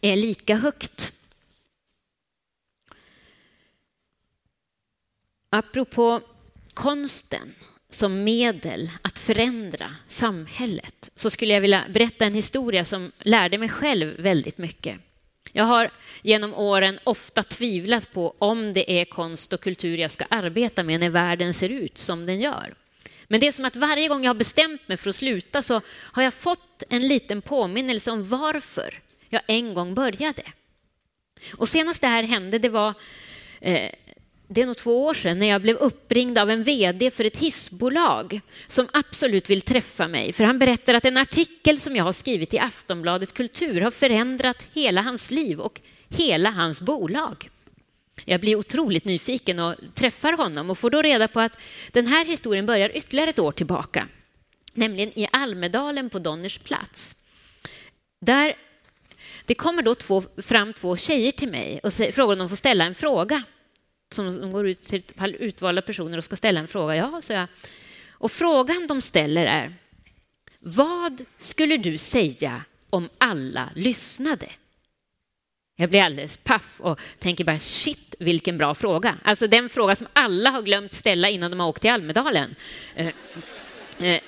är 0.00 0.16
lika 0.16 0.56
högt. 0.56 1.12
Apropå 5.50 6.20
konsten 6.74 7.54
som 7.90 8.24
medel 8.24 8.90
att 9.02 9.18
förändra 9.18 9.94
samhället 10.08 11.10
så 11.14 11.30
skulle 11.30 11.54
jag 11.54 11.60
vilja 11.60 11.84
berätta 11.90 12.24
en 12.24 12.34
historia 12.34 12.84
som 12.84 13.12
lärde 13.18 13.58
mig 13.58 13.68
själv 13.68 14.20
väldigt 14.20 14.58
mycket. 14.58 15.00
Jag 15.56 15.64
har 15.64 15.90
genom 16.22 16.54
åren 16.54 16.98
ofta 17.04 17.42
tvivlat 17.42 18.12
på 18.12 18.34
om 18.38 18.72
det 18.72 19.00
är 19.00 19.04
konst 19.04 19.52
och 19.52 19.60
kultur 19.60 19.98
jag 19.98 20.10
ska 20.10 20.24
arbeta 20.28 20.82
med 20.82 21.00
när 21.00 21.10
världen 21.10 21.54
ser 21.54 21.68
ut 21.68 21.98
som 21.98 22.26
den 22.26 22.40
gör. 22.40 22.74
Men 23.28 23.40
det 23.40 23.46
är 23.46 23.52
som 23.52 23.64
att 23.64 23.76
varje 23.76 24.08
gång 24.08 24.24
jag 24.24 24.28
har 24.28 24.34
bestämt 24.34 24.88
mig 24.88 24.96
för 24.96 25.10
att 25.10 25.16
sluta 25.16 25.62
så 25.62 25.80
har 25.88 26.22
jag 26.22 26.34
fått 26.34 26.82
en 26.88 27.08
liten 27.08 27.42
påminnelse 27.42 28.10
om 28.10 28.28
varför 28.28 29.00
jag 29.28 29.42
en 29.46 29.74
gång 29.74 29.94
började. 29.94 30.42
Och 31.56 31.68
senast 31.68 32.00
det 32.00 32.08
här 32.08 32.22
hände, 32.22 32.58
det 32.58 32.68
var 32.68 32.94
eh, 33.60 33.90
det 34.48 34.62
är 34.62 34.66
nog 34.66 34.76
två 34.76 35.04
år 35.06 35.14
sedan 35.14 35.38
när 35.38 35.46
jag 35.46 35.62
blev 35.62 35.76
uppringd 35.76 36.38
av 36.38 36.50
en 36.50 36.62
vd 36.62 37.10
för 37.10 37.24
ett 37.24 37.36
hissbolag 37.36 38.40
som 38.66 38.88
absolut 38.92 39.50
vill 39.50 39.60
träffa 39.60 40.08
mig. 40.08 40.32
För 40.32 40.44
han 40.44 40.58
berättar 40.58 40.94
att 40.94 41.04
en 41.04 41.16
artikel 41.16 41.80
som 41.80 41.96
jag 41.96 42.04
har 42.04 42.12
skrivit 42.12 42.54
i 42.54 42.58
Aftonbladet 42.58 43.34
Kultur 43.34 43.80
har 43.80 43.90
förändrat 43.90 44.66
hela 44.72 45.02
hans 45.02 45.30
liv 45.30 45.60
och 45.60 45.80
hela 46.08 46.50
hans 46.50 46.80
bolag. 46.80 47.50
Jag 48.24 48.40
blir 48.40 48.56
otroligt 48.56 49.04
nyfiken 49.04 49.58
och 49.58 49.74
träffar 49.94 50.32
honom 50.32 50.70
och 50.70 50.78
får 50.78 50.90
då 50.90 51.02
reda 51.02 51.28
på 51.28 51.40
att 51.40 51.58
den 51.92 52.06
här 52.06 52.24
historien 52.24 52.66
börjar 52.66 52.96
ytterligare 52.96 53.30
ett 53.30 53.38
år 53.38 53.52
tillbaka, 53.52 54.08
nämligen 54.74 55.18
i 55.18 55.28
Almedalen 55.32 56.10
på 56.10 56.18
Donners 56.18 56.58
plats. 56.58 57.16
Där 58.20 58.54
det 59.44 59.54
kommer 59.54 59.82
då 59.82 59.94
två, 59.94 60.22
fram 60.42 60.72
två 60.72 60.96
tjejer 60.96 61.32
till 61.32 61.50
mig 61.50 61.80
och 61.82 61.92
frågar 61.92 62.32
om 62.32 62.38
de 62.38 62.48
får 62.48 62.56
ställa 62.56 62.84
en 62.84 62.94
fråga 62.94 63.42
som 64.14 64.52
går 64.52 64.68
ut 64.68 64.82
till 64.82 65.02
utvalda 65.38 65.82
personer 65.82 66.18
och 66.18 66.24
ska 66.24 66.36
ställa 66.36 66.60
en 66.60 66.68
fråga. 66.68 66.96
Ja, 66.96 67.22
så 67.22 67.32
jag. 67.32 67.46
Och 68.10 68.32
frågan 68.32 68.86
de 68.86 69.00
ställer 69.00 69.46
är 69.46 69.74
Vad 70.58 71.24
skulle 71.38 71.76
du 71.76 71.98
säga 71.98 72.64
om 72.90 73.08
alla 73.18 73.70
lyssnade? 73.74 74.46
Jag 75.78 75.90
blir 75.90 76.02
alldeles 76.02 76.36
paff 76.36 76.80
och 76.80 77.00
tänker 77.18 77.44
bara 77.44 77.58
shit, 77.58 78.14
vilken 78.18 78.58
bra 78.58 78.74
fråga. 78.74 79.16
Alltså 79.22 79.46
den 79.46 79.68
fråga 79.68 79.96
som 79.96 80.06
alla 80.12 80.50
har 80.50 80.62
glömt 80.62 80.92
ställa 80.92 81.28
innan 81.28 81.50
de 81.50 81.60
har 81.60 81.68
åkt 81.68 81.82
till 81.82 81.90
Almedalen. 81.90 82.54
Eh, 82.94 83.06
eh, 83.98 84.20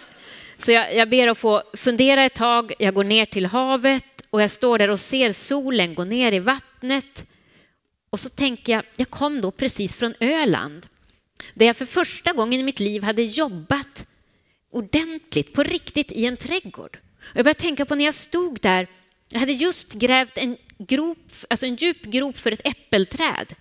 så 0.56 0.72
jag, 0.72 0.96
jag 0.96 1.08
ber 1.08 1.28
att 1.28 1.38
få 1.38 1.62
fundera 1.74 2.24
ett 2.24 2.34
tag. 2.34 2.72
Jag 2.78 2.94
går 2.94 3.04
ner 3.04 3.24
till 3.24 3.46
havet 3.46 4.22
och 4.30 4.42
jag 4.42 4.50
står 4.50 4.78
där 4.78 4.90
och 4.90 5.00
ser 5.00 5.32
solen 5.32 5.94
gå 5.94 6.04
ner 6.04 6.32
i 6.32 6.38
vattnet 6.38 7.27
och 8.10 8.20
så 8.20 8.28
tänker 8.28 8.72
jag, 8.72 8.84
jag 8.96 9.10
kom 9.10 9.40
då 9.40 9.50
precis 9.50 9.96
från 9.96 10.14
Öland 10.20 10.86
där 11.54 11.66
jag 11.66 11.76
för 11.76 11.86
första 11.86 12.32
gången 12.32 12.60
i 12.60 12.62
mitt 12.62 12.80
liv 12.80 13.02
hade 13.02 13.22
jobbat 13.22 14.06
ordentligt, 14.70 15.52
på 15.52 15.62
riktigt, 15.62 16.12
i 16.12 16.26
en 16.26 16.36
trädgård. 16.36 16.98
Och 17.20 17.36
jag 17.36 17.44
började 17.44 17.60
tänka 17.60 17.84
på 17.84 17.94
när 17.94 18.04
jag 18.04 18.14
stod 18.14 18.60
där, 18.60 18.86
jag 19.28 19.40
hade 19.40 19.52
just 19.52 19.92
grävt 19.92 20.38
en, 20.38 20.56
grop, 20.78 21.32
alltså 21.50 21.66
en 21.66 21.74
djup 21.74 22.02
grop 22.02 22.36
för 22.36 22.52
ett 22.52 22.66
äppelträd. 22.66 23.54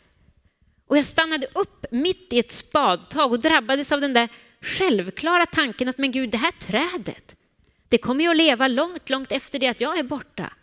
Och 0.88 0.98
jag 0.98 1.06
stannade 1.06 1.48
upp 1.54 1.86
mitt 1.92 2.34
i 2.34 2.39
ett 2.39 2.51
spadtag 2.51 3.32
och 3.32 3.39
drabbades 3.39 3.92
av 3.92 4.01
den 4.01 4.13
där 4.13 4.30
självklara 4.62 5.46
tanken 5.46 5.88
att 5.88 5.98
men 5.98 6.12
gud, 6.12 6.30
det 6.30 6.38
här 6.38 6.51
trädet, 6.51 7.36
det 7.89 7.98
kommer 7.98 8.24
ju 8.24 8.30
att 8.30 8.38
leva 8.38 8.68
långt, 8.68 9.10
långt 9.10 9.32
efter 9.32 9.60
det 9.60 9.68
att 9.68 9.82
jag 9.82 10.00
är 10.00 10.04
borta. 10.04 10.54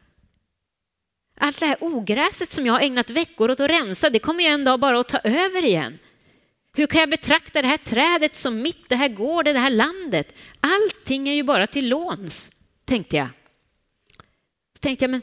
Allt 1.36 1.60
det 1.60 1.66
här 1.66 1.76
ogräset 1.80 2.52
som 2.52 2.66
jag 2.66 2.72
har 2.72 2.80
ägnat 2.80 3.10
veckor 3.10 3.50
åt 3.50 3.60
att 3.60 3.70
rensa, 3.70 4.10
det 4.10 4.18
kommer 4.18 4.44
jag 4.44 4.52
en 4.52 4.64
dag 4.64 4.80
bara 4.80 5.00
att 5.00 5.08
ta 5.08 5.18
över 5.18 5.64
igen. 5.64 5.98
Hur 6.76 6.86
kan 6.86 7.00
jag 7.00 7.10
betrakta 7.10 7.62
det 7.62 7.68
här 7.68 7.76
trädet 7.76 8.36
som 8.36 8.62
mitt, 8.62 8.88
det 8.88 8.96
här 8.96 9.08
gården, 9.08 9.54
det 9.54 9.60
här 9.60 9.70
landet? 9.70 10.34
Allting 10.60 11.28
är 11.28 11.34
ju 11.34 11.42
bara 11.42 11.66
till 11.66 11.88
låns, 11.88 12.52
tänkte 12.84 13.16
jag. 13.16 13.28
Så 14.72 14.80
tänkte 14.80 15.04
jag, 15.04 15.10
men 15.10 15.22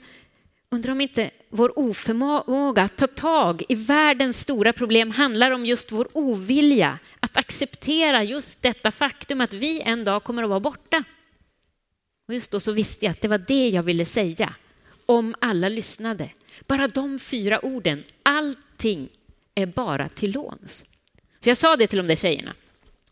undrar 0.70 0.92
om 0.92 1.02
inte 1.02 1.32
vår 1.50 1.80
oförmåga 1.80 2.82
att 2.82 2.98
ta 2.98 3.08
tag 3.08 3.64
i 3.70 3.76
världens 3.76 4.40
stora 4.40 4.74
problem 4.74 5.12
handlar 5.12 5.52
om 5.52 5.66
just 5.66 5.92
vår 5.92 6.08
ovilja 6.14 7.00
att 7.20 7.38
acceptera 7.38 8.24
just 8.24 8.62
detta 8.62 8.92
faktum 8.92 9.42
att 9.42 9.54
vi 9.54 9.82
en 9.82 10.04
dag 10.04 10.24
kommer 10.24 10.44
att 10.44 10.50
vara 10.50 10.60
borta. 10.60 11.04
Och 12.28 12.34
just 12.34 12.52
då 12.52 12.60
så 12.60 12.72
visste 12.72 13.06
jag 13.06 13.12
att 13.12 13.22
det 13.22 13.28
var 13.28 13.38
det 13.38 13.70
jag 13.70 13.84
ville 13.84 14.06
säga 14.06 14.56
om 15.12 15.36
alla 15.40 15.70
lyssnade. 15.70 16.30
Bara 16.68 16.88
de 16.88 17.20
fyra 17.20 17.66
orden, 17.66 18.04
allting 18.24 19.10
är 19.56 19.66
bara 19.66 20.10
till 20.10 20.32
låns. 20.32 20.86
Så 21.40 21.50
jag 21.50 21.58
sa 21.58 21.76
det 21.76 21.88
till 21.88 21.98
de 21.98 22.08
där 22.08 22.16
tjejerna. 22.16 22.54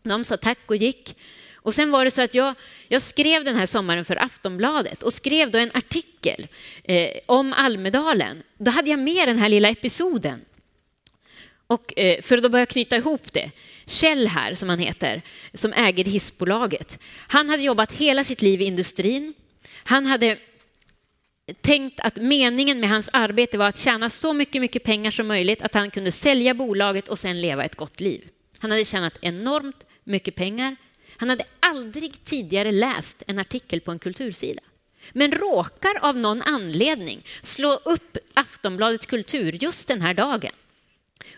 De 0.02 0.24
sa 0.24 0.36
tack 0.36 0.58
och 0.66 0.76
gick. 0.76 1.16
Och 1.54 1.74
sen 1.74 1.90
var 1.90 2.04
det 2.04 2.10
så 2.10 2.22
att 2.22 2.34
jag, 2.34 2.54
jag 2.88 3.02
skrev 3.02 3.44
den 3.44 3.56
här 3.56 3.66
sommaren 3.66 4.04
för 4.04 4.22
Aftonbladet 4.22 5.02
och 5.02 5.12
skrev 5.12 5.50
då 5.50 5.58
en 5.58 5.70
artikel 5.74 6.46
eh, 6.84 7.10
om 7.26 7.52
Almedalen. 7.52 8.42
Då 8.58 8.70
hade 8.70 8.90
jag 8.90 8.98
med 8.98 9.28
den 9.28 9.38
här 9.38 9.48
lilla 9.48 9.68
episoden. 9.68 10.40
Och 11.66 11.98
eh, 11.98 12.22
för 12.22 12.36
att 12.36 12.42
då 12.42 12.48
börja 12.48 12.66
knyta 12.66 12.96
ihop 12.96 13.32
det. 13.32 13.50
Kjell 13.86 14.28
här, 14.28 14.54
som 14.54 14.68
han 14.68 14.78
heter, 14.78 15.22
som 15.54 15.72
äger 15.72 16.04
hissbolaget. 16.04 16.98
Han 17.28 17.48
hade 17.48 17.62
jobbat 17.62 17.92
hela 17.92 18.24
sitt 18.24 18.42
liv 18.42 18.60
i 18.60 18.64
industrin. 18.64 19.34
Han 19.84 20.06
hade 20.06 20.38
tänkt 21.52 22.00
att 22.00 22.16
meningen 22.16 22.80
med 22.80 22.88
hans 22.88 23.10
arbete 23.12 23.58
var 23.58 23.68
att 23.68 23.78
tjäna 23.78 24.10
så 24.10 24.32
mycket, 24.32 24.60
mycket 24.60 24.84
pengar 24.84 25.10
som 25.10 25.26
möjligt 25.26 25.62
att 25.62 25.74
han 25.74 25.90
kunde 25.90 26.12
sälja 26.12 26.54
bolaget 26.54 27.08
och 27.08 27.18
sen 27.18 27.40
leva 27.40 27.64
ett 27.64 27.76
gott 27.76 28.00
liv. 28.00 28.28
Han 28.58 28.70
hade 28.70 28.84
tjänat 28.84 29.18
enormt 29.20 29.86
mycket 30.04 30.34
pengar. 30.34 30.76
Han 31.16 31.30
hade 31.30 31.44
aldrig 31.60 32.24
tidigare 32.24 32.72
läst 32.72 33.22
en 33.26 33.38
artikel 33.38 33.80
på 33.80 33.90
en 33.90 33.98
kultursida 33.98 34.62
men 35.12 35.32
råkar 35.32 35.98
av 36.02 36.18
någon 36.18 36.42
anledning 36.42 37.22
slå 37.42 37.72
upp 37.72 38.16
Aftonbladets 38.34 39.06
kultur 39.06 39.58
just 39.60 39.88
den 39.88 40.00
här 40.00 40.14
dagen. 40.14 40.52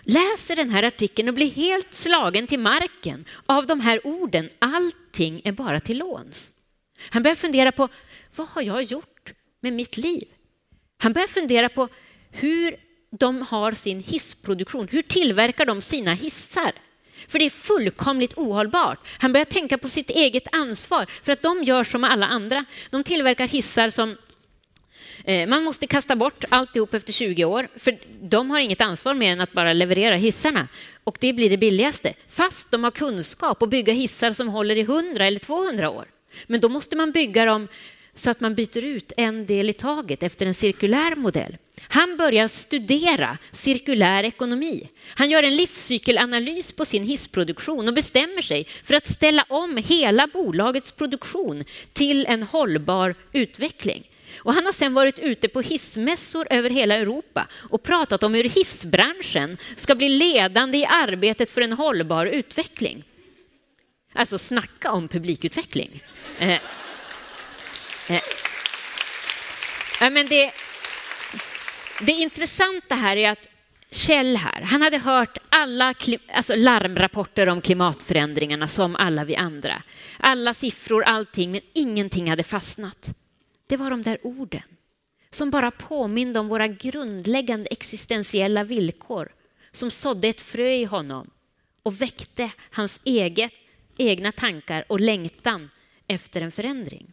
Läser 0.03 0.57
den 0.57 0.71
här 0.71 0.83
artikeln 0.83 1.29
och 1.29 1.35
blir 1.35 1.51
helt 1.51 1.95
slagen 1.95 2.47
till 2.47 2.59
marken 2.59 3.25
av 3.47 3.67
de 3.67 3.81
här 3.81 4.07
orden. 4.07 4.49
Allting 4.59 5.41
är 5.45 5.53
bara 5.53 5.81
till 5.81 5.99
låns. 5.99 6.53
Han 7.11 7.23
börjar 7.23 7.35
fundera 7.35 7.73
på 7.73 7.89
vad 8.37 8.49
har 8.49 8.63
jag 8.63 8.83
gjort 8.83 9.33
med 9.63 9.73
mitt 9.73 9.97
liv. 9.97 10.25
Han 10.99 11.13
börjar 11.13 11.29
fundera 11.29 11.69
på 11.69 11.89
hur 12.31 12.77
de 13.19 13.43
har 13.43 13.73
sin 13.73 14.03
hissproduktion. 14.03 14.89
Hur 14.89 15.03
tillverkar 15.03 15.67
de 15.67 15.83
sina 15.83 16.15
hissar? 16.15 16.73
För 17.29 17.39
det 17.39 17.45
är 17.45 17.51
fullkomligt 17.51 18.39
ohållbart. 18.39 18.99
Han 19.19 19.33
börjar 19.33 19.45
tänka 19.45 19.79
på 19.79 19.89
sitt 19.89 20.11
eget 20.11 20.55
ansvar 20.55 21.07
för 21.23 21.33
att 21.33 21.43
de 21.43 21.65
gör 21.65 21.85
som 21.85 22.05
alla 22.05 22.27
andra. 22.27 22.65
De 22.91 23.05
tillverkar 23.05 23.49
hissar 23.49 23.91
som 23.91 24.17
eh, 25.25 25.49
man 25.49 25.65
måste 25.65 25.87
kasta 25.87 26.17
bort 26.17 26.45
alltihop 26.49 26.95
efter 26.95 27.13
20 27.13 27.45
år, 27.45 27.69
för 27.77 27.99
de 28.23 28.51
har 28.51 28.61
inget 28.61 28.81
ansvar 28.81 29.15
mer 29.15 29.33
än 29.33 29.41
att 29.41 29.53
bara 29.53 29.73
leverera 29.73 30.17
hissarna. 30.17 30.69
Och 31.05 31.17
det 31.21 31.33
blir 31.33 31.51
det 31.51 31.57
billigaste, 31.57 32.15
fast 32.29 32.71
de 32.71 32.85
har 32.85 32.91
kunskap 32.91 33.63
att 33.63 33.71
bygga 33.71 33.93
hissar 33.93 34.33
som 34.33 34.49
håller 34.49 34.77
i 34.77 34.81
100 34.81 35.27
eller 35.27 35.39
200 35.39 35.91
år. 35.91 36.05
Men 36.47 36.61
då 36.61 36.69
måste 36.69 36.97
man 36.97 37.13
bygga 37.13 37.45
dem 37.45 37.69
så 38.15 38.31
att 38.31 38.41
man 38.41 38.55
byter 38.55 38.85
ut 38.85 39.13
en 39.17 39.47
del 39.47 39.71
i 39.71 39.73
taget 39.73 40.23
efter 40.23 40.47
en 40.47 40.55
cirkulär 40.55 41.17
modell. 41.17 41.57
Han 41.89 42.17
börjar 42.17 42.49
studera 42.49 43.39
cirkulär 43.53 44.25
ekonomi. 44.25 44.89
Han 45.15 45.31
gör 45.31 45.43
en 45.43 45.57
livscykelanalys 45.57 46.73
på 46.73 46.85
sin 46.85 47.05
hissproduktion 47.05 47.89
och 47.89 47.95
bestämmer 47.95 48.43
sig 48.43 48.67
för 48.85 48.95
att 48.95 49.07
ställa 49.07 49.45
om 49.49 49.77
hela 49.77 50.27
bolagets 50.27 50.93
produktion 50.93 51.65
till 51.93 52.27
en 52.27 52.43
hållbar 52.43 53.15
utveckling. 53.33 54.09
Och 54.37 54.55
han 54.55 54.65
har 54.65 54.73
sen 54.73 54.95
varit 54.95 55.19
ute 55.19 55.49
på 55.49 55.61
hissmässor 55.61 56.47
över 56.51 56.71
hela 56.71 56.95
Europa 56.95 57.47
och 57.71 57.83
pratat 57.83 58.23
om 58.23 58.35
hur 58.35 58.45
hissbranschen 58.45 59.57
ska 59.77 59.95
bli 59.95 60.09
ledande 60.09 60.79
i 60.79 60.87
arbetet 60.87 61.51
för 61.51 61.61
en 61.61 61.73
hållbar 61.73 62.27
utveckling. 62.27 63.05
Alltså 64.13 64.39
snacka 64.39 64.93
om 64.93 65.09
publikutveckling. 65.09 66.03
Eh, 66.39 66.59
Eh. 68.09 68.21
Ja, 70.01 70.11
men 70.11 70.29
det, 70.29 70.53
det 72.01 72.13
intressanta 72.13 72.95
här 72.95 73.17
är 73.17 73.31
att 73.31 73.49
Kjell 73.91 74.37
här, 74.37 74.63
han 74.63 74.83
hade 74.83 74.99
hört 74.99 75.39
alla 75.49 75.95
alltså 76.33 76.57
larmrapporter 76.57 77.49
om 77.49 77.61
klimatförändringarna 77.61 78.69
som 78.69 78.97
alla 78.97 79.25
vi 79.25 79.37
andra. 79.37 79.83
Alla 80.19 80.55
siffror, 80.55 81.03
allting, 81.03 81.53
men 81.53 81.61
ingenting 81.73 82.31
hade 82.31 82.43
fastnat. 82.43 83.15
Det 83.67 83.77
var 83.77 83.91
de 83.91 84.03
där 84.03 84.19
orden 84.23 84.63
som 85.31 85.51
bara 85.51 85.71
påminde 85.71 86.41
om 86.41 86.49
våra 86.49 86.69
grundläggande 86.69 87.69
existentiella 87.71 88.65
villkor 88.65 89.29
som 89.71 89.91
sådde 89.91 90.29
ett 90.29 90.41
frö 90.41 90.73
i 90.73 90.85
honom 90.85 91.31
och 91.83 92.01
väckte 92.01 92.51
hans 92.71 93.03
eget, 93.05 93.53
egna 93.99 94.33
tankar 94.33 94.85
och 94.89 95.01
längtan 95.01 95.71
efter 96.07 96.41
en 96.41 96.53
förändring. 96.53 97.13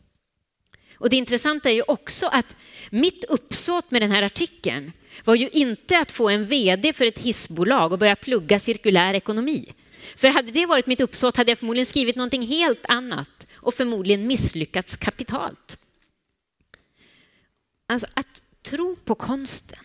Och 1.00 1.10
det 1.10 1.16
intressanta 1.16 1.70
är 1.70 1.74
ju 1.74 1.84
också 1.88 2.28
att 2.28 2.56
mitt 2.90 3.24
uppsåt 3.24 3.92
med 3.92 4.02
den 4.02 4.12
här 4.12 4.24
artikeln 4.24 4.92
var 5.24 5.36
ju 5.36 5.50
inte 5.50 6.00
att 6.00 6.12
få 6.12 6.30
en 6.30 6.46
vd 6.46 6.94
för 6.94 7.06
ett 7.06 7.20
hissbolag 7.20 7.92
och 7.92 8.00
börja 8.00 8.16
plugga 8.16 8.60
cirkulär 8.60 9.14
ekonomi. 9.14 9.74
För 10.16 10.28
hade 10.28 10.52
det 10.52 10.66
varit 10.66 10.88
mitt 10.88 11.02
uppsåt 11.02 11.38
hade 11.38 11.52
jag 11.52 11.60
förmodligen 11.60 11.86
skrivit 11.86 12.16
någonting 12.16 12.48
helt 12.48 12.86
annat 12.90 13.48
och 13.56 13.74
förmodligen 13.74 14.28
misslyckats 14.28 14.98
kapitalt. 14.98 15.78
Alltså 17.88 18.08
att 18.14 18.44
tro 18.62 18.96
på 18.96 19.16
konsten, 19.16 19.80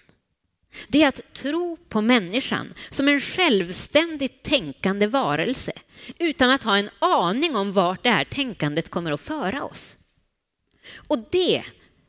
det 0.88 1.02
är 1.02 1.08
att 1.08 1.34
tro 1.34 1.76
på 1.88 2.00
människan 2.00 2.74
som 2.90 3.08
en 3.08 3.20
självständigt 3.20 4.42
tänkande 4.42 5.06
varelse 5.06 5.72
utan 6.18 6.50
att 6.50 6.62
ha 6.62 6.78
en 6.78 6.90
aning 6.98 7.56
om 7.56 7.72
vart 7.72 8.02
det 8.02 8.10
här 8.10 8.24
tänkandet 8.24 8.90
kommer 8.90 9.12
att 9.12 9.20
föra 9.20 9.64
oss. 9.64 9.98
Och 10.94 11.18
det, 11.30 11.64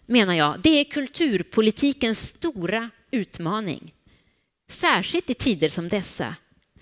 menar 0.06 0.34
jag, 0.34 0.60
det 0.60 0.70
är 0.70 0.84
kulturpolitikens 0.84 2.28
stora 2.28 2.90
utmaning. 3.12 3.94
Särskilt 4.70 5.30
i 5.30 5.34
tider 5.34 5.70
som 5.70 5.90
dessa, 5.90 6.36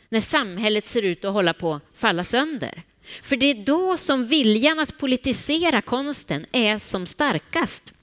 när 0.09 0.21
samhället 0.21 0.87
ser 0.87 1.01
ut 1.01 1.25
att 1.25 1.33
hålla 1.33 1.53
på 1.53 1.73
att 1.73 1.83
falla 1.93 2.23
sönder. 2.23 2.83
För 3.21 3.35
det 3.35 3.45
är 3.45 3.65
då 3.65 3.97
som 3.97 4.25
viljan 4.25 4.79
att 4.79 4.97
politisera 4.97 5.81
konsten 5.81 6.45
är 6.51 6.79
som 6.79 7.05
starkast. 7.05 7.93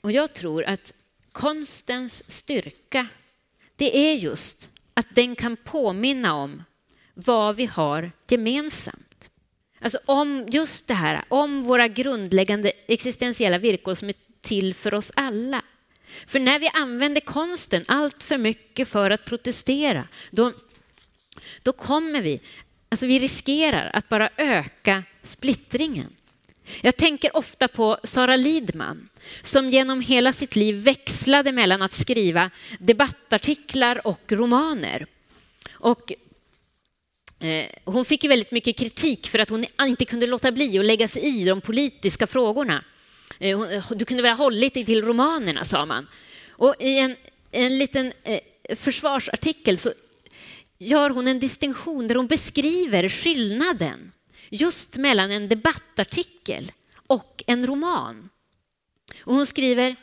Och 0.00 0.12
jag 0.12 0.34
tror 0.34 0.64
att 0.64 0.94
konstens 1.32 2.30
styrka, 2.30 3.06
det 3.76 3.96
är 3.96 4.14
just 4.14 4.70
att 4.94 5.14
den 5.14 5.36
kan 5.36 5.56
påminna 5.56 6.34
om 6.34 6.62
vad 7.14 7.56
vi 7.56 7.66
har 7.66 8.12
gemensamt. 8.28 9.07
Alltså 9.80 9.98
om 10.04 10.46
just 10.50 10.88
det 10.88 10.94
här, 10.94 11.24
om 11.28 11.62
våra 11.62 11.88
grundläggande 11.88 12.72
existentiella 12.86 13.58
villkor 13.58 13.94
som 13.94 14.08
är 14.08 14.14
till 14.40 14.74
för 14.74 14.94
oss 14.94 15.12
alla. 15.14 15.62
För 16.26 16.40
när 16.40 16.58
vi 16.58 16.68
använder 16.68 17.20
konsten 17.20 17.84
allt 17.88 18.22
för 18.22 18.38
mycket 18.38 18.88
för 18.88 19.10
att 19.10 19.24
protestera, 19.24 20.08
då, 20.30 20.52
då 21.62 21.72
kommer 21.72 22.22
vi, 22.22 22.40
alltså 22.88 23.06
vi 23.06 23.18
riskerar 23.18 23.90
att 23.92 24.08
bara 24.08 24.30
öka 24.36 25.04
splittringen. 25.22 26.12
Jag 26.80 26.96
tänker 26.96 27.36
ofta 27.36 27.68
på 27.68 27.98
Sara 28.04 28.36
Lidman 28.36 29.08
som 29.42 29.70
genom 29.70 30.00
hela 30.00 30.32
sitt 30.32 30.56
liv 30.56 30.74
växlade 30.74 31.52
mellan 31.52 31.82
att 31.82 31.92
skriva 31.92 32.50
debattartiklar 32.78 34.06
och 34.06 34.32
romaner. 34.32 35.06
Och 35.72 36.12
Eh, 37.40 37.66
hon 37.84 38.04
fick 38.04 38.24
ju 38.24 38.28
väldigt 38.28 38.50
mycket 38.50 38.78
kritik 38.78 39.26
för 39.26 39.38
att 39.38 39.50
hon 39.50 39.64
inte 39.80 40.04
kunde 40.04 40.26
låta 40.26 40.52
bli 40.52 40.78
att 40.78 40.84
lägga 40.84 41.08
sig 41.08 41.22
i 41.22 41.44
de 41.44 41.60
politiska 41.60 42.26
frågorna. 42.26 42.84
Eh, 43.38 43.60
eh, 43.60 43.90
du 43.90 44.04
kunde 44.04 44.22
väl 44.22 44.36
ha 44.36 44.44
hållit 44.44 44.74
dig 44.74 44.84
till 44.84 45.04
romanerna, 45.04 45.64
sa 45.64 45.86
man. 45.86 46.06
Och 46.50 46.74
i 46.78 46.98
en, 46.98 47.16
en 47.50 47.78
liten 47.78 48.12
försvarsartikel 48.76 49.78
så 49.78 49.92
gör 50.78 51.10
hon 51.10 51.28
en 51.28 51.40
distinktion 51.40 52.06
där 52.06 52.14
hon 52.14 52.26
beskriver 52.26 53.08
skillnaden 53.08 54.12
just 54.50 54.96
mellan 54.96 55.30
en 55.30 55.48
debattartikel 55.48 56.72
och 57.06 57.44
en 57.46 57.66
roman. 57.66 58.28
Och 59.24 59.34
hon 59.34 59.46
skriver, 59.46 59.96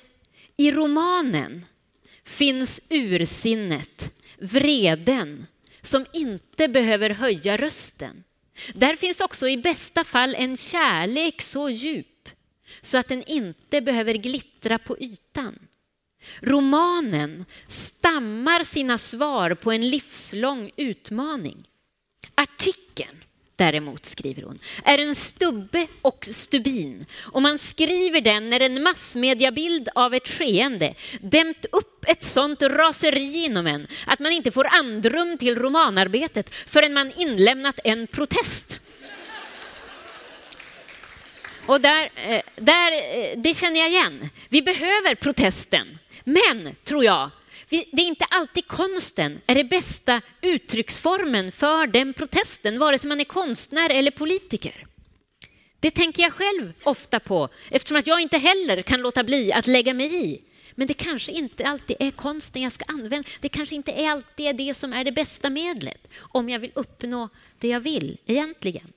i 0.57 0.71
romanen 0.71 1.65
finns 2.23 2.81
ursinnet, 2.89 4.11
vreden, 4.39 5.47
som 5.85 6.05
inte 6.13 6.67
behöver 6.67 7.09
höja 7.09 7.57
rösten. 7.57 8.23
Där 8.73 8.95
finns 8.95 9.21
också 9.21 9.47
i 9.47 9.57
bästa 9.57 10.03
fall 10.03 10.35
en 10.35 10.57
kärlek 10.57 11.41
så 11.41 11.69
djup 11.69 12.29
så 12.81 12.97
att 12.97 13.07
den 13.07 13.23
inte 13.23 13.81
behöver 13.81 14.13
glittra 14.13 14.79
på 14.79 14.97
ytan. 14.99 15.59
Romanen 16.41 17.45
stammar 17.67 18.63
sina 18.63 18.97
svar 18.97 19.53
på 19.53 19.71
en 19.71 19.89
livslång 19.89 20.71
utmaning. 20.75 21.67
Artikeln 22.35 22.84
däremot, 23.55 24.05
skriver 24.05 24.43
hon, 24.43 24.59
är 24.83 24.97
en 24.97 25.15
stubbe 25.15 25.87
och 26.01 26.27
stubin 26.31 27.05
och 27.21 27.41
man 27.41 27.59
skriver 27.59 28.21
den 28.21 28.49
när 28.49 28.59
en 28.59 28.83
massmediabild 28.83 29.89
av 29.95 30.13
ett 30.13 30.27
skeende 30.27 30.93
dämt 31.19 31.65
upp 31.71 32.05
ett 32.07 32.23
sånt 32.23 32.61
raseri 32.61 33.45
inom 33.45 33.67
en 33.67 33.87
att 34.05 34.19
man 34.19 34.31
inte 34.31 34.51
får 34.51 34.67
andrum 34.67 35.37
till 35.37 35.55
romanarbetet 35.55 36.49
förrän 36.55 36.93
man 36.93 37.11
inlämnat 37.11 37.79
en 37.83 38.07
protest. 38.07 38.81
Och 41.65 41.81
där, 41.81 42.09
eh, 42.15 42.41
där, 42.55 42.91
eh, 42.91 43.37
det 43.37 43.53
känner 43.53 43.79
jag 43.79 43.89
igen. 43.89 44.29
Vi 44.49 44.61
behöver 44.61 45.15
protesten. 45.15 45.97
Men, 46.23 46.75
tror 46.83 47.05
jag, 47.05 47.29
det 47.69 48.01
är 48.01 48.07
inte 48.07 48.25
alltid 48.25 48.67
konsten 48.67 49.41
är 49.47 49.55
den 49.55 49.67
bästa 49.67 50.21
uttrycksformen 50.41 51.51
för 51.51 51.87
den 51.87 52.13
protesten, 52.13 52.79
vare 52.79 52.99
sig 52.99 53.09
man 53.09 53.19
är 53.19 53.25
konstnär 53.25 53.89
eller 53.89 54.11
politiker. 54.11 54.85
Det 55.79 55.91
tänker 55.91 56.23
jag 56.23 56.33
själv 56.33 56.73
ofta 56.83 57.19
på, 57.19 57.49
eftersom 57.71 57.97
att 57.97 58.07
jag 58.07 58.21
inte 58.21 58.37
heller 58.37 58.81
kan 58.81 59.01
låta 59.01 59.23
bli 59.23 59.53
att 59.53 59.67
lägga 59.67 59.93
mig 59.93 60.25
i. 60.25 60.41
Men 60.75 60.87
det 60.87 60.93
kanske 60.93 61.31
inte 61.31 61.67
alltid 61.67 61.95
är 61.99 62.11
konsten 62.11 62.61
jag 62.61 62.71
ska 62.71 62.85
använda. 62.87 63.29
Det 63.39 63.49
kanske 63.49 63.75
inte 63.75 63.91
är 63.91 64.09
alltid 64.09 64.45
är 64.45 64.53
det 64.53 64.73
som 64.73 64.93
är 64.93 65.03
det 65.03 65.11
bästa 65.11 65.49
medlet 65.49 66.09
om 66.17 66.49
jag 66.49 66.59
vill 66.59 66.71
uppnå 66.75 67.29
det 67.59 67.67
jag 67.67 67.79
vill 67.79 68.17
egentligen. 68.25 68.93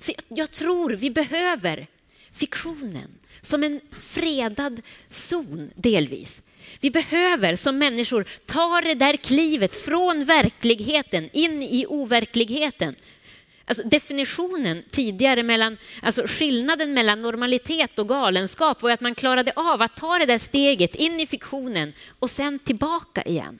För 0.00 0.14
jag 0.28 0.50
tror 0.50 0.90
vi 0.90 1.10
behöver 1.10 1.86
fiktionen 2.32 3.18
som 3.40 3.62
en 3.64 3.80
fredad 4.00 4.82
zon 5.08 5.70
delvis. 5.74 6.42
Vi 6.80 6.90
behöver 6.90 7.56
som 7.56 7.78
människor 7.78 8.26
ta 8.46 8.80
det 8.80 8.94
där 8.94 9.16
klivet 9.16 9.76
från 9.76 10.24
verkligheten 10.24 11.30
in 11.32 11.62
i 11.62 11.86
overkligheten. 11.88 12.94
Alltså 13.64 13.88
definitionen 13.88 14.84
tidigare 14.90 15.42
mellan, 15.42 15.76
alltså 16.02 16.22
skillnaden 16.26 16.94
mellan 16.94 17.22
normalitet 17.22 17.98
och 17.98 18.08
galenskap 18.08 18.82
var 18.82 18.90
att 18.90 19.00
man 19.00 19.14
klarade 19.14 19.52
av 19.56 19.82
att 19.82 19.96
ta 19.96 20.18
det 20.18 20.26
där 20.26 20.38
steget 20.38 20.94
in 20.94 21.20
i 21.20 21.26
fiktionen 21.26 21.92
och 22.18 22.30
sen 22.30 22.58
tillbaka 22.58 23.22
igen. 23.22 23.58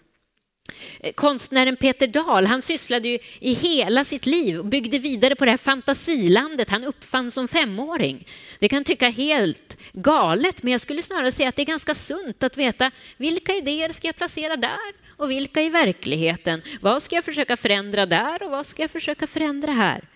Eh, 1.00 1.12
konstnären 1.12 1.76
Peter 1.76 2.06
Dahl, 2.06 2.46
han 2.46 2.62
sysslade 2.62 3.08
ju 3.08 3.18
i 3.40 3.54
hela 3.54 4.04
sitt 4.04 4.26
liv 4.26 4.58
och 4.58 4.64
byggde 4.64 4.98
vidare 4.98 5.34
på 5.34 5.44
det 5.44 5.50
här 5.50 5.58
fantasilandet 5.58 6.70
han 6.70 6.84
uppfann 6.84 7.30
som 7.30 7.48
femåring. 7.48 8.28
Det 8.58 8.68
kan 8.68 8.84
tycka 8.84 9.08
helt 9.08 9.78
galet, 9.92 10.62
men 10.62 10.72
jag 10.72 10.80
skulle 10.80 11.02
snarare 11.02 11.32
säga 11.32 11.48
att 11.48 11.56
det 11.56 11.62
är 11.62 11.66
ganska 11.66 11.94
sunt 11.94 12.42
att 12.42 12.56
veta 12.56 12.90
vilka 13.16 13.52
idéer 13.52 13.92
ska 13.92 14.08
jag 14.08 14.16
placera 14.16 14.56
där 14.56 15.06
och 15.16 15.30
vilka 15.30 15.62
i 15.62 15.68
verkligheten? 15.68 16.62
Vad 16.80 17.02
ska 17.02 17.14
jag 17.14 17.24
försöka 17.24 17.56
förändra 17.56 18.06
där 18.06 18.42
och 18.42 18.50
vad 18.50 18.66
ska 18.66 18.82
jag 18.82 18.90
försöka 18.90 19.26
förändra 19.26 19.72
här? 19.72 20.08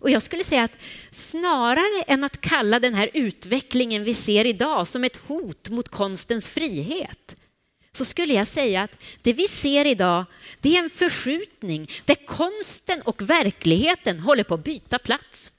Och 0.00 0.10
jag 0.10 0.22
skulle 0.22 0.44
säga 0.44 0.62
att 0.62 0.78
snarare 1.10 2.02
än 2.06 2.24
att 2.24 2.40
kalla 2.40 2.80
den 2.80 2.94
här 2.94 3.10
utvecklingen 3.14 4.04
vi 4.04 4.14
ser 4.14 4.44
idag 4.44 4.88
som 4.88 5.04
ett 5.04 5.16
hot 5.16 5.68
mot 5.68 5.88
konstens 5.88 6.48
frihet 6.48 7.36
så 7.92 8.04
skulle 8.04 8.34
jag 8.34 8.48
säga 8.48 8.82
att 8.82 9.04
det 9.22 9.32
vi 9.32 9.48
ser 9.48 9.86
idag, 9.86 10.24
det 10.60 10.76
är 10.76 10.82
en 10.82 10.90
förskjutning 10.90 11.90
där 12.04 12.26
konsten 12.26 13.02
och 13.02 13.30
verkligheten 13.30 14.20
håller 14.20 14.44
på 14.44 14.54
att 14.54 14.64
byta 14.64 14.98
plats. 14.98 15.50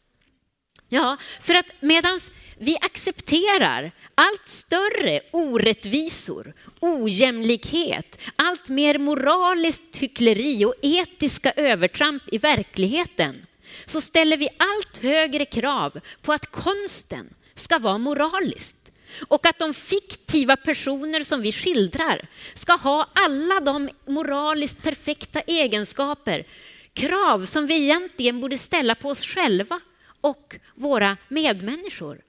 Ja, 0.89 1.17
för 1.41 1.55
att 1.55 1.65
medan 1.79 2.19
vi 2.57 2.77
accepterar 2.81 3.91
allt 4.15 4.47
större 4.47 5.21
orättvisor, 5.31 6.53
ojämlikhet, 6.79 8.19
allt 8.35 8.69
mer 8.69 8.97
moraliskt 8.97 9.95
hyckleri 9.95 10.65
och 10.65 10.73
etiska 10.81 11.51
övertramp 11.51 12.23
i 12.31 12.37
verkligheten 12.37 13.45
så 13.85 14.01
ställer 14.01 14.37
vi 14.37 14.49
allt 14.57 14.97
högre 14.97 15.45
krav 15.45 15.99
på 16.21 16.33
att 16.33 16.51
konsten 16.51 17.29
ska 17.55 17.79
vara 17.79 17.97
moralisk 17.97 18.88
och 19.27 19.45
att 19.45 19.59
de 19.59 19.73
fiktiva 19.73 20.55
personer 20.55 21.23
som 21.23 21.41
vi 21.41 21.51
skildrar 21.51 22.27
ska 22.53 22.73
ha 22.73 23.09
alla 23.13 23.59
de 23.59 23.89
moraliskt 24.05 24.83
perfekta 24.83 25.41
egenskaper, 25.41 26.45
krav 26.93 27.45
som 27.45 27.67
vi 27.67 27.83
egentligen 27.83 28.41
borde 28.41 28.57
ställa 28.57 28.95
på 28.95 29.09
oss 29.09 29.25
själva 29.25 29.79
och 30.21 30.55
våra 30.75 31.17
medmänniskor. 31.27 32.21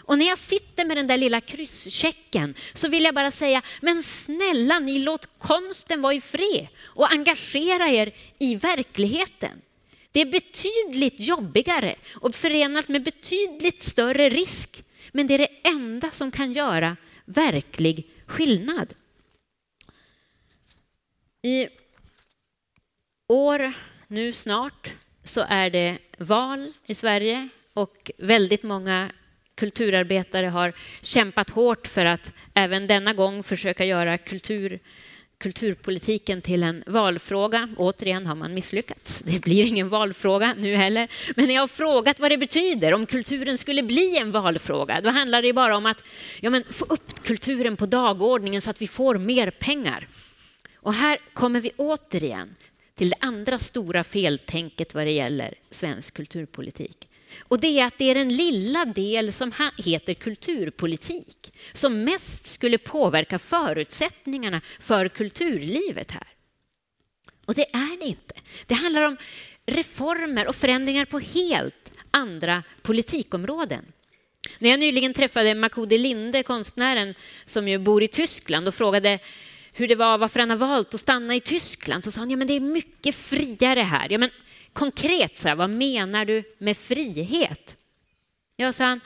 Och 0.00 0.18
när 0.18 0.26
jag 0.26 0.38
sitter 0.38 0.84
med 0.84 0.96
den 0.96 1.06
där 1.06 1.16
lilla 1.16 1.40
krysschecken 1.40 2.54
så 2.72 2.88
vill 2.88 3.04
jag 3.04 3.14
bara 3.14 3.30
säga, 3.30 3.62
men 3.80 4.02
snälla 4.02 4.78
ni 4.78 4.98
låt 4.98 5.28
konsten 5.38 6.02
vara 6.02 6.14
i 6.14 6.20
fred 6.20 6.66
och 6.84 7.12
engagera 7.12 7.88
er 7.88 8.12
i 8.38 8.54
verkligheten. 8.54 9.62
Det 10.12 10.20
är 10.20 10.26
betydligt 10.26 11.20
jobbigare 11.20 11.94
och 12.14 12.34
förenat 12.34 12.88
med 12.88 13.02
betydligt 13.02 13.82
större 13.82 14.28
risk 14.28 14.84
men 15.16 15.26
det 15.26 15.34
är 15.34 15.38
det 15.38 15.68
enda 15.68 16.10
som 16.10 16.30
kan 16.30 16.52
göra 16.52 16.96
verklig 17.24 18.10
skillnad. 18.26 18.94
I 21.42 21.68
år, 23.28 23.72
nu 24.06 24.32
snart, 24.32 24.94
så 25.22 25.44
är 25.48 25.70
det 25.70 25.98
val 26.18 26.72
i 26.86 26.94
Sverige 26.94 27.48
och 27.72 28.10
väldigt 28.18 28.62
många 28.62 29.10
kulturarbetare 29.54 30.46
har 30.46 30.72
kämpat 31.02 31.50
hårt 31.50 31.86
för 31.86 32.04
att 32.04 32.32
även 32.54 32.86
denna 32.86 33.12
gång 33.12 33.42
försöka 33.42 33.84
göra 33.84 34.18
kultur 34.18 34.80
kulturpolitiken 35.38 36.42
till 36.42 36.62
en 36.62 36.84
valfråga. 36.86 37.68
Återigen 37.76 38.26
har 38.26 38.34
man 38.34 38.54
misslyckats. 38.54 39.18
Det 39.18 39.42
blir 39.42 39.64
ingen 39.64 39.88
valfråga 39.88 40.54
nu 40.58 40.76
heller. 40.76 41.08
Men 41.36 41.46
när 41.46 41.54
jag 41.54 41.62
har 41.62 41.68
frågat 41.68 42.20
vad 42.20 42.30
det 42.30 42.38
betyder 42.38 42.94
om 42.94 43.06
kulturen 43.06 43.58
skulle 43.58 43.82
bli 43.82 44.18
en 44.18 44.30
valfråga, 44.30 45.00
då 45.00 45.10
handlar 45.10 45.42
det 45.42 45.52
bara 45.52 45.76
om 45.76 45.86
att 45.86 46.08
ja, 46.40 46.50
men 46.50 46.64
få 46.70 46.84
upp 46.84 47.24
kulturen 47.24 47.76
på 47.76 47.86
dagordningen 47.86 48.62
så 48.62 48.70
att 48.70 48.82
vi 48.82 48.88
får 48.88 49.18
mer 49.18 49.50
pengar. 49.50 50.08
Och 50.76 50.94
här 50.94 51.18
kommer 51.32 51.60
vi 51.60 51.70
återigen 51.76 52.56
till 52.94 53.10
det 53.10 53.16
andra 53.20 53.58
stora 53.58 54.04
feltänket 54.04 54.94
vad 54.94 55.06
det 55.06 55.12
gäller 55.12 55.54
svensk 55.70 56.14
kulturpolitik. 56.14 57.08
Och 57.40 57.60
det 57.60 57.80
är 57.80 57.86
att 57.86 57.98
det 57.98 58.10
är 58.10 58.14
den 58.14 58.36
lilla 58.36 58.84
del 58.84 59.32
som 59.32 59.52
heter 59.76 60.14
kulturpolitik 60.14 61.52
som 61.72 62.04
mest 62.04 62.46
skulle 62.46 62.78
påverka 62.78 63.38
förutsättningarna 63.38 64.60
för 64.80 65.08
kulturlivet 65.08 66.10
här. 66.10 66.26
Och 67.44 67.54
det 67.54 67.74
är 67.74 67.98
det 68.00 68.06
inte. 68.06 68.34
Det 68.66 68.74
handlar 68.74 69.02
om 69.02 69.16
reformer 69.66 70.46
och 70.46 70.54
förändringar 70.54 71.04
på 71.04 71.18
helt 71.18 71.92
andra 72.10 72.62
politikområden. 72.82 73.84
När 74.58 74.70
jag 74.70 74.80
nyligen 74.80 75.14
träffade 75.14 75.54
Makode 75.54 75.98
Linde, 75.98 76.42
konstnären 76.42 77.14
som 77.44 77.68
ju 77.68 77.78
bor 77.78 78.02
i 78.02 78.08
Tyskland 78.08 78.68
och 78.68 78.74
frågade 78.74 79.18
hur 79.72 79.88
det 79.88 79.94
var, 79.94 80.18
varför 80.18 80.40
han 80.40 80.50
har 80.50 80.56
valt 80.56 80.94
att 80.94 81.00
stanna 81.00 81.34
i 81.34 81.40
Tyskland, 81.40 82.04
så 82.04 82.10
sa 82.10 82.20
han 82.20 82.30
ja, 82.30 82.36
men 82.36 82.46
det 82.46 82.52
är 82.52 82.60
mycket 82.60 83.14
friare 83.14 83.80
här. 83.80 84.06
Ja, 84.10 84.18
men 84.18 84.30
konkret, 84.76 85.38
så 85.38 85.48
här, 85.48 85.54
vad 85.54 85.70
menar 85.70 86.24
du 86.24 86.44
med 86.58 86.76
frihet? 86.76 87.76
Jag 88.56 88.74
sa 88.74 88.84
han, 88.84 89.00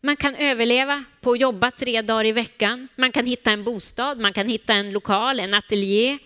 man 0.00 0.16
kan 0.16 0.34
överleva 0.34 1.04
på 1.20 1.32
att 1.32 1.40
jobba 1.40 1.70
tre 1.70 2.02
dagar 2.02 2.24
i 2.24 2.32
veckan. 2.32 2.88
Man 2.96 3.12
kan 3.12 3.26
hitta 3.26 3.50
en 3.50 3.64
bostad, 3.64 4.18
man 4.18 4.32
kan 4.32 4.48
hitta 4.48 4.74
en 4.74 4.92
lokal, 4.92 5.40
en 5.40 5.54
ateljé. 5.54 6.18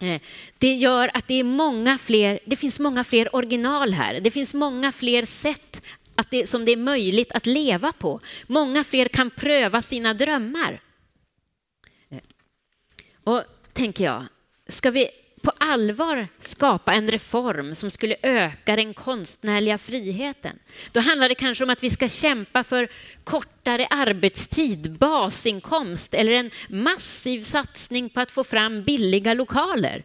Eh, 0.00 0.20
det 0.58 0.74
gör 0.74 1.10
att 1.14 1.28
det, 1.28 1.34
är 1.34 1.44
många 1.44 1.98
fler, 1.98 2.38
det 2.46 2.56
finns 2.56 2.78
många 2.78 3.04
fler 3.04 3.36
original 3.36 3.92
här. 3.92 4.20
Det 4.20 4.30
finns 4.30 4.54
många 4.54 4.92
fler 4.92 5.24
sätt 5.24 5.82
att 6.14 6.30
det, 6.30 6.46
som 6.46 6.64
det 6.64 6.72
är 6.72 6.76
möjligt 6.76 7.32
att 7.32 7.46
leva 7.46 7.92
på. 7.92 8.20
Många 8.46 8.84
fler 8.84 9.08
kan 9.08 9.30
pröva 9.30 9.82
sina 9.82 10.14
drömmar. 10.14 10.80
Eh, 12.10 12.18
och 13.24 13.42
tänker 13.72 14.04
jag, 14.04 14.24
ska 14.68 14.90
vi 14.90 15.21
på 15.42 15.52
allvar 15.58 16.28
skapa 16.38 16.92
en 16.94 17.10
reform 17.10 17.74
som 17.74 17.90
skulle 17.90 18.16
öka 18.22 18.76
den 18.76 18.94
konstnärliga 18.94 19.78
friheten, 19.78 20.58
då 20.92 21.00
handlar 21.00 21.28
det 21.28 21.34
kanske 21.34 21.64
om 21.64 21.70
att 21.70 21.82
vi 21.82 21.90
ska 21.90 22.08
kämpa 22.08 22.64
för 22.64 22.88
kortare 23.24 23.86
arbetstid, 23.90 24.92
basinkomst 24.98 26.14
eller 26.14 26.32
en 26.32 26.50
massiv 26.68 27.42
satsning 27.42 28.08
på 28.08 28.20
att 28.20 28.30
få 28.30 28.44
fram 28.44 28.84
billiga 28.84 29.34
lokaler. 29.34 30.04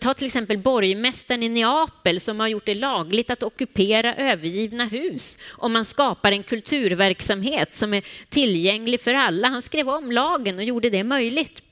Ta 0.00 0.14
till 0.14 0.26
exempel 0.26 0.58
borgmästaren 0.58 1.42
i 1.42 1.48
Neapel 1.48 2.20
som 2.20 2.40
har 2.40 2.48
gjort 2.48 2.66
det 2.66 2.74
lagligt 2.74 3.30
att 3.30 3.42
ockupera 3.42 4.14
övergivna 4.14 4.84
hus 4.84 5.38
om 5.50 5.72
man 5.72 5.84
skapar 5.84 6.32
en 6.32 6.42
kulturverksamhet 6.42 7.74
som 7.74 7.94
är 7.94 8.04
tillgänglig 8.28 9.00
för 9.00 9.14
alla. 9.14 9.48
Han 9.48 9.62
skrev 9.62 9.88
om 9.88 10.12
lagen 10.12 10.56
och 10.56 10.64
gjorde 10.64 10.90
det 10.90 11.04
möjligt. 11.04 11.62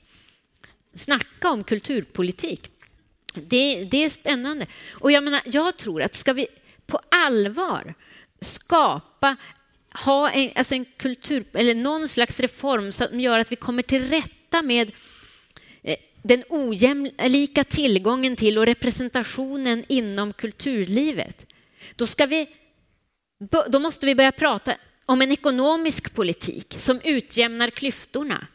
Snacka 0.95 1.49
om 1.49 1.63
kulturpolitik. 1.63 2.71
Det, 3.43 3.83
det, 3.83 4.03
är 4.03 4.09
spännande. 4.09 4.67
Och 4.91 5.11
jag, 5.11 5.23
menar, 5.23 5.41
jag 5.45 5.77
tror 5.77 6.01
att 6.01 6.15
ska 6.15 6.33
vi 6.33 6.47
på 6.85 6.99
allvar 7.09 7.93
skapa 8.41 9.35
ha 10.05 10.29
en, 10.29 10.51
alltså 10.55 10.75
en 10.75 10.85
kultur 10.85 11.45
eller 11.53 11.75
någon 11.75 12.07
slags 12.07 12.39
reform 12.39 12.91
som 12.91 13.19
gör 13.19 13.39
att 13.39 13.51
vi 13.51 13.55
kommer 13.55 13.83
till 13.83 14.09
rätta 14.09 14.61
med 14.61 14.91
eh, 15.83 15.95
den 16.21 16.43
ojämlika 16.49 17.63
tillgången 17.63 18.35
till 18.35 18.57
och 18.57 18.65
representationen 18.65 19.85
inom 19.87 20.33
kulturlivet. 20.33 21.45
Då, 21.95 22.07
ska 22.07 22.25
vi, 22.25 22.49
då 23.67 23.79
måste 23.79 24.05
vi 24.05 24.15
börja 24.15 24.31
prata 24.31 24.75
om 25.05 25.21
en 25.21 25.31
ekonomisk 25.31 26.15
politik 26.15 26.75
som 26.77 27.01
utjämnar 27.03 27.69
klyftorna, 27.69 28.47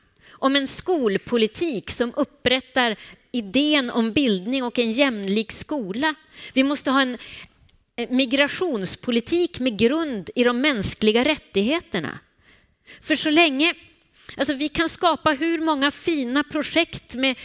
om 0.42 0.57
en 0.57 0.66
skolpolitik 0.66 1.90
som 1.90 2.12
upprättar 2.16 2.96
idén 3.33 3.90
om 3.90 4.12
bildning 4.12 4.64
och 4.64 4.78
en 4.78 4.92
jämlik 4.92 5.52
skola. 5.52 6.14
Vi 6.52 6.64
måste 6.64 6.90
ha 6.90 7.02
en 7.02 7.18
eh, 7.96 8.11
migrationspolitik 8.11 9.61
med 9.61 9.78
grund 9.78 10.31
i 10.35 10.44
de 10.44 10.61
mänskliga 10.61 11.24
rättigheterna. 11.24 12.18
För 13.00 13.14
så 13.14 13.31
länge 13.31 13.74
Alltså 14.37 14.55
vi 14.55 14.68
kan 14.68 14.88
skapa 14.88 15.31
hur 15.31 15.59
många 15.59 15.90
fina 15.90 16.44
projekt 16.44 17.14
med 17.14 17.37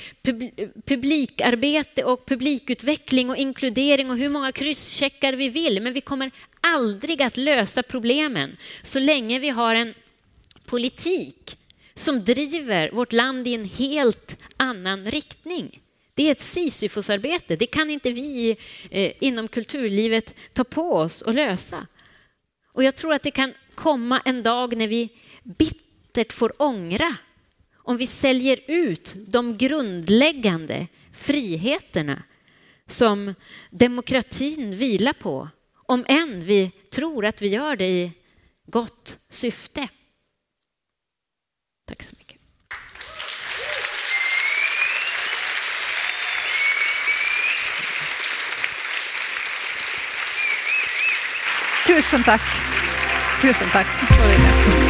publikarbete 0.86 2.04
och 2.04 2.26
publikutveckling 2.26 3.30
och 3.30 3.38
inkludering 3.38 4.12
och 4.12 4.18
hur 4.18 4.30
många 4.30 4.52
krysscheckar 4.52 5.34
vi 5.34 5.50
vill, 5.50 5.82
men 5.82 5.94
vi 5.94 6.02
kommer 6.02 6.32
aldrig 6.62 7.22
att 7.22 7.38
lösa 7.38 7.84
problemen 7.84 8.58
så 8.84 9.00
länge 9.00 9.40
vi 9.40 9.50
har 9.50 9.76
en 9.76 9.94
politik 10.66 11.57
som 11.98 12.24
driver 12.24 12.92
vårt 12.92 13.14
land 13.14 13.48
i 13.48 13.54
en 13.54 13.66
helt 13.66 14.44
annan 14.58 15.06
riktning. 15.06 15.82
Det 16.14 16.28
är 16.28 16.32
ett 16.32 16.42
Sisyfosarbete. 16.42 17.56
Det 17.56 17.66
kan 17.66 17.90
inte 17.90 18.12
vi 18.12 18.58
eh, 18.90 19.12
inom 19.20 19.48
kulturlivet 19.48 20.34
ta 20.54 20.64
på 20.64 20.94
oss 20.94 21.22
och 21.22 21.34
lösa. 21.34 21.88
Och 22.74 22.84
jag 22.84 22.96
tror 22.96 23.14
att 23.14 23.24
det 23.24 23.32
kan 23.32 23.54
komma 23.76 24.22
en 24.26 24.44
dag 24.44 24.78
när 24.78 24.88
vi 24.88 25.10
bittert 25.44 26.34
får 26.34 26.62
ångra 26.62 27.16
om 27.76 27.98
vi 27.98 28.08
säljer 28.08 28.60
ut 28.68 29.16
de 29.28 29.58
grundläggande 29.58 30.88
friheterna 31.14 32.24
som 32.86 33.34
demokratin 33.70 34.78
vilar 34.78 35.14
på, 35.14 35.50
om 35.86 36.06
än 36.08 36.42
vi 36.42 36.72
tror 36.90 37.26
att 37.26 37.42
vi 37.42 37.48
gör 37.48 37.76
det 37.76 37.88
i 37.88 38.12
gott 38.66 39.18
syfte. 39.30 39.88
Tack 41.88 42.04
så 42.04 42.16
mycket. 42.18 42.38
Tusen 51.88 52.24
tack. 52.24 52.42
Tusen 53.42 53.70
tack. 53.70 54.87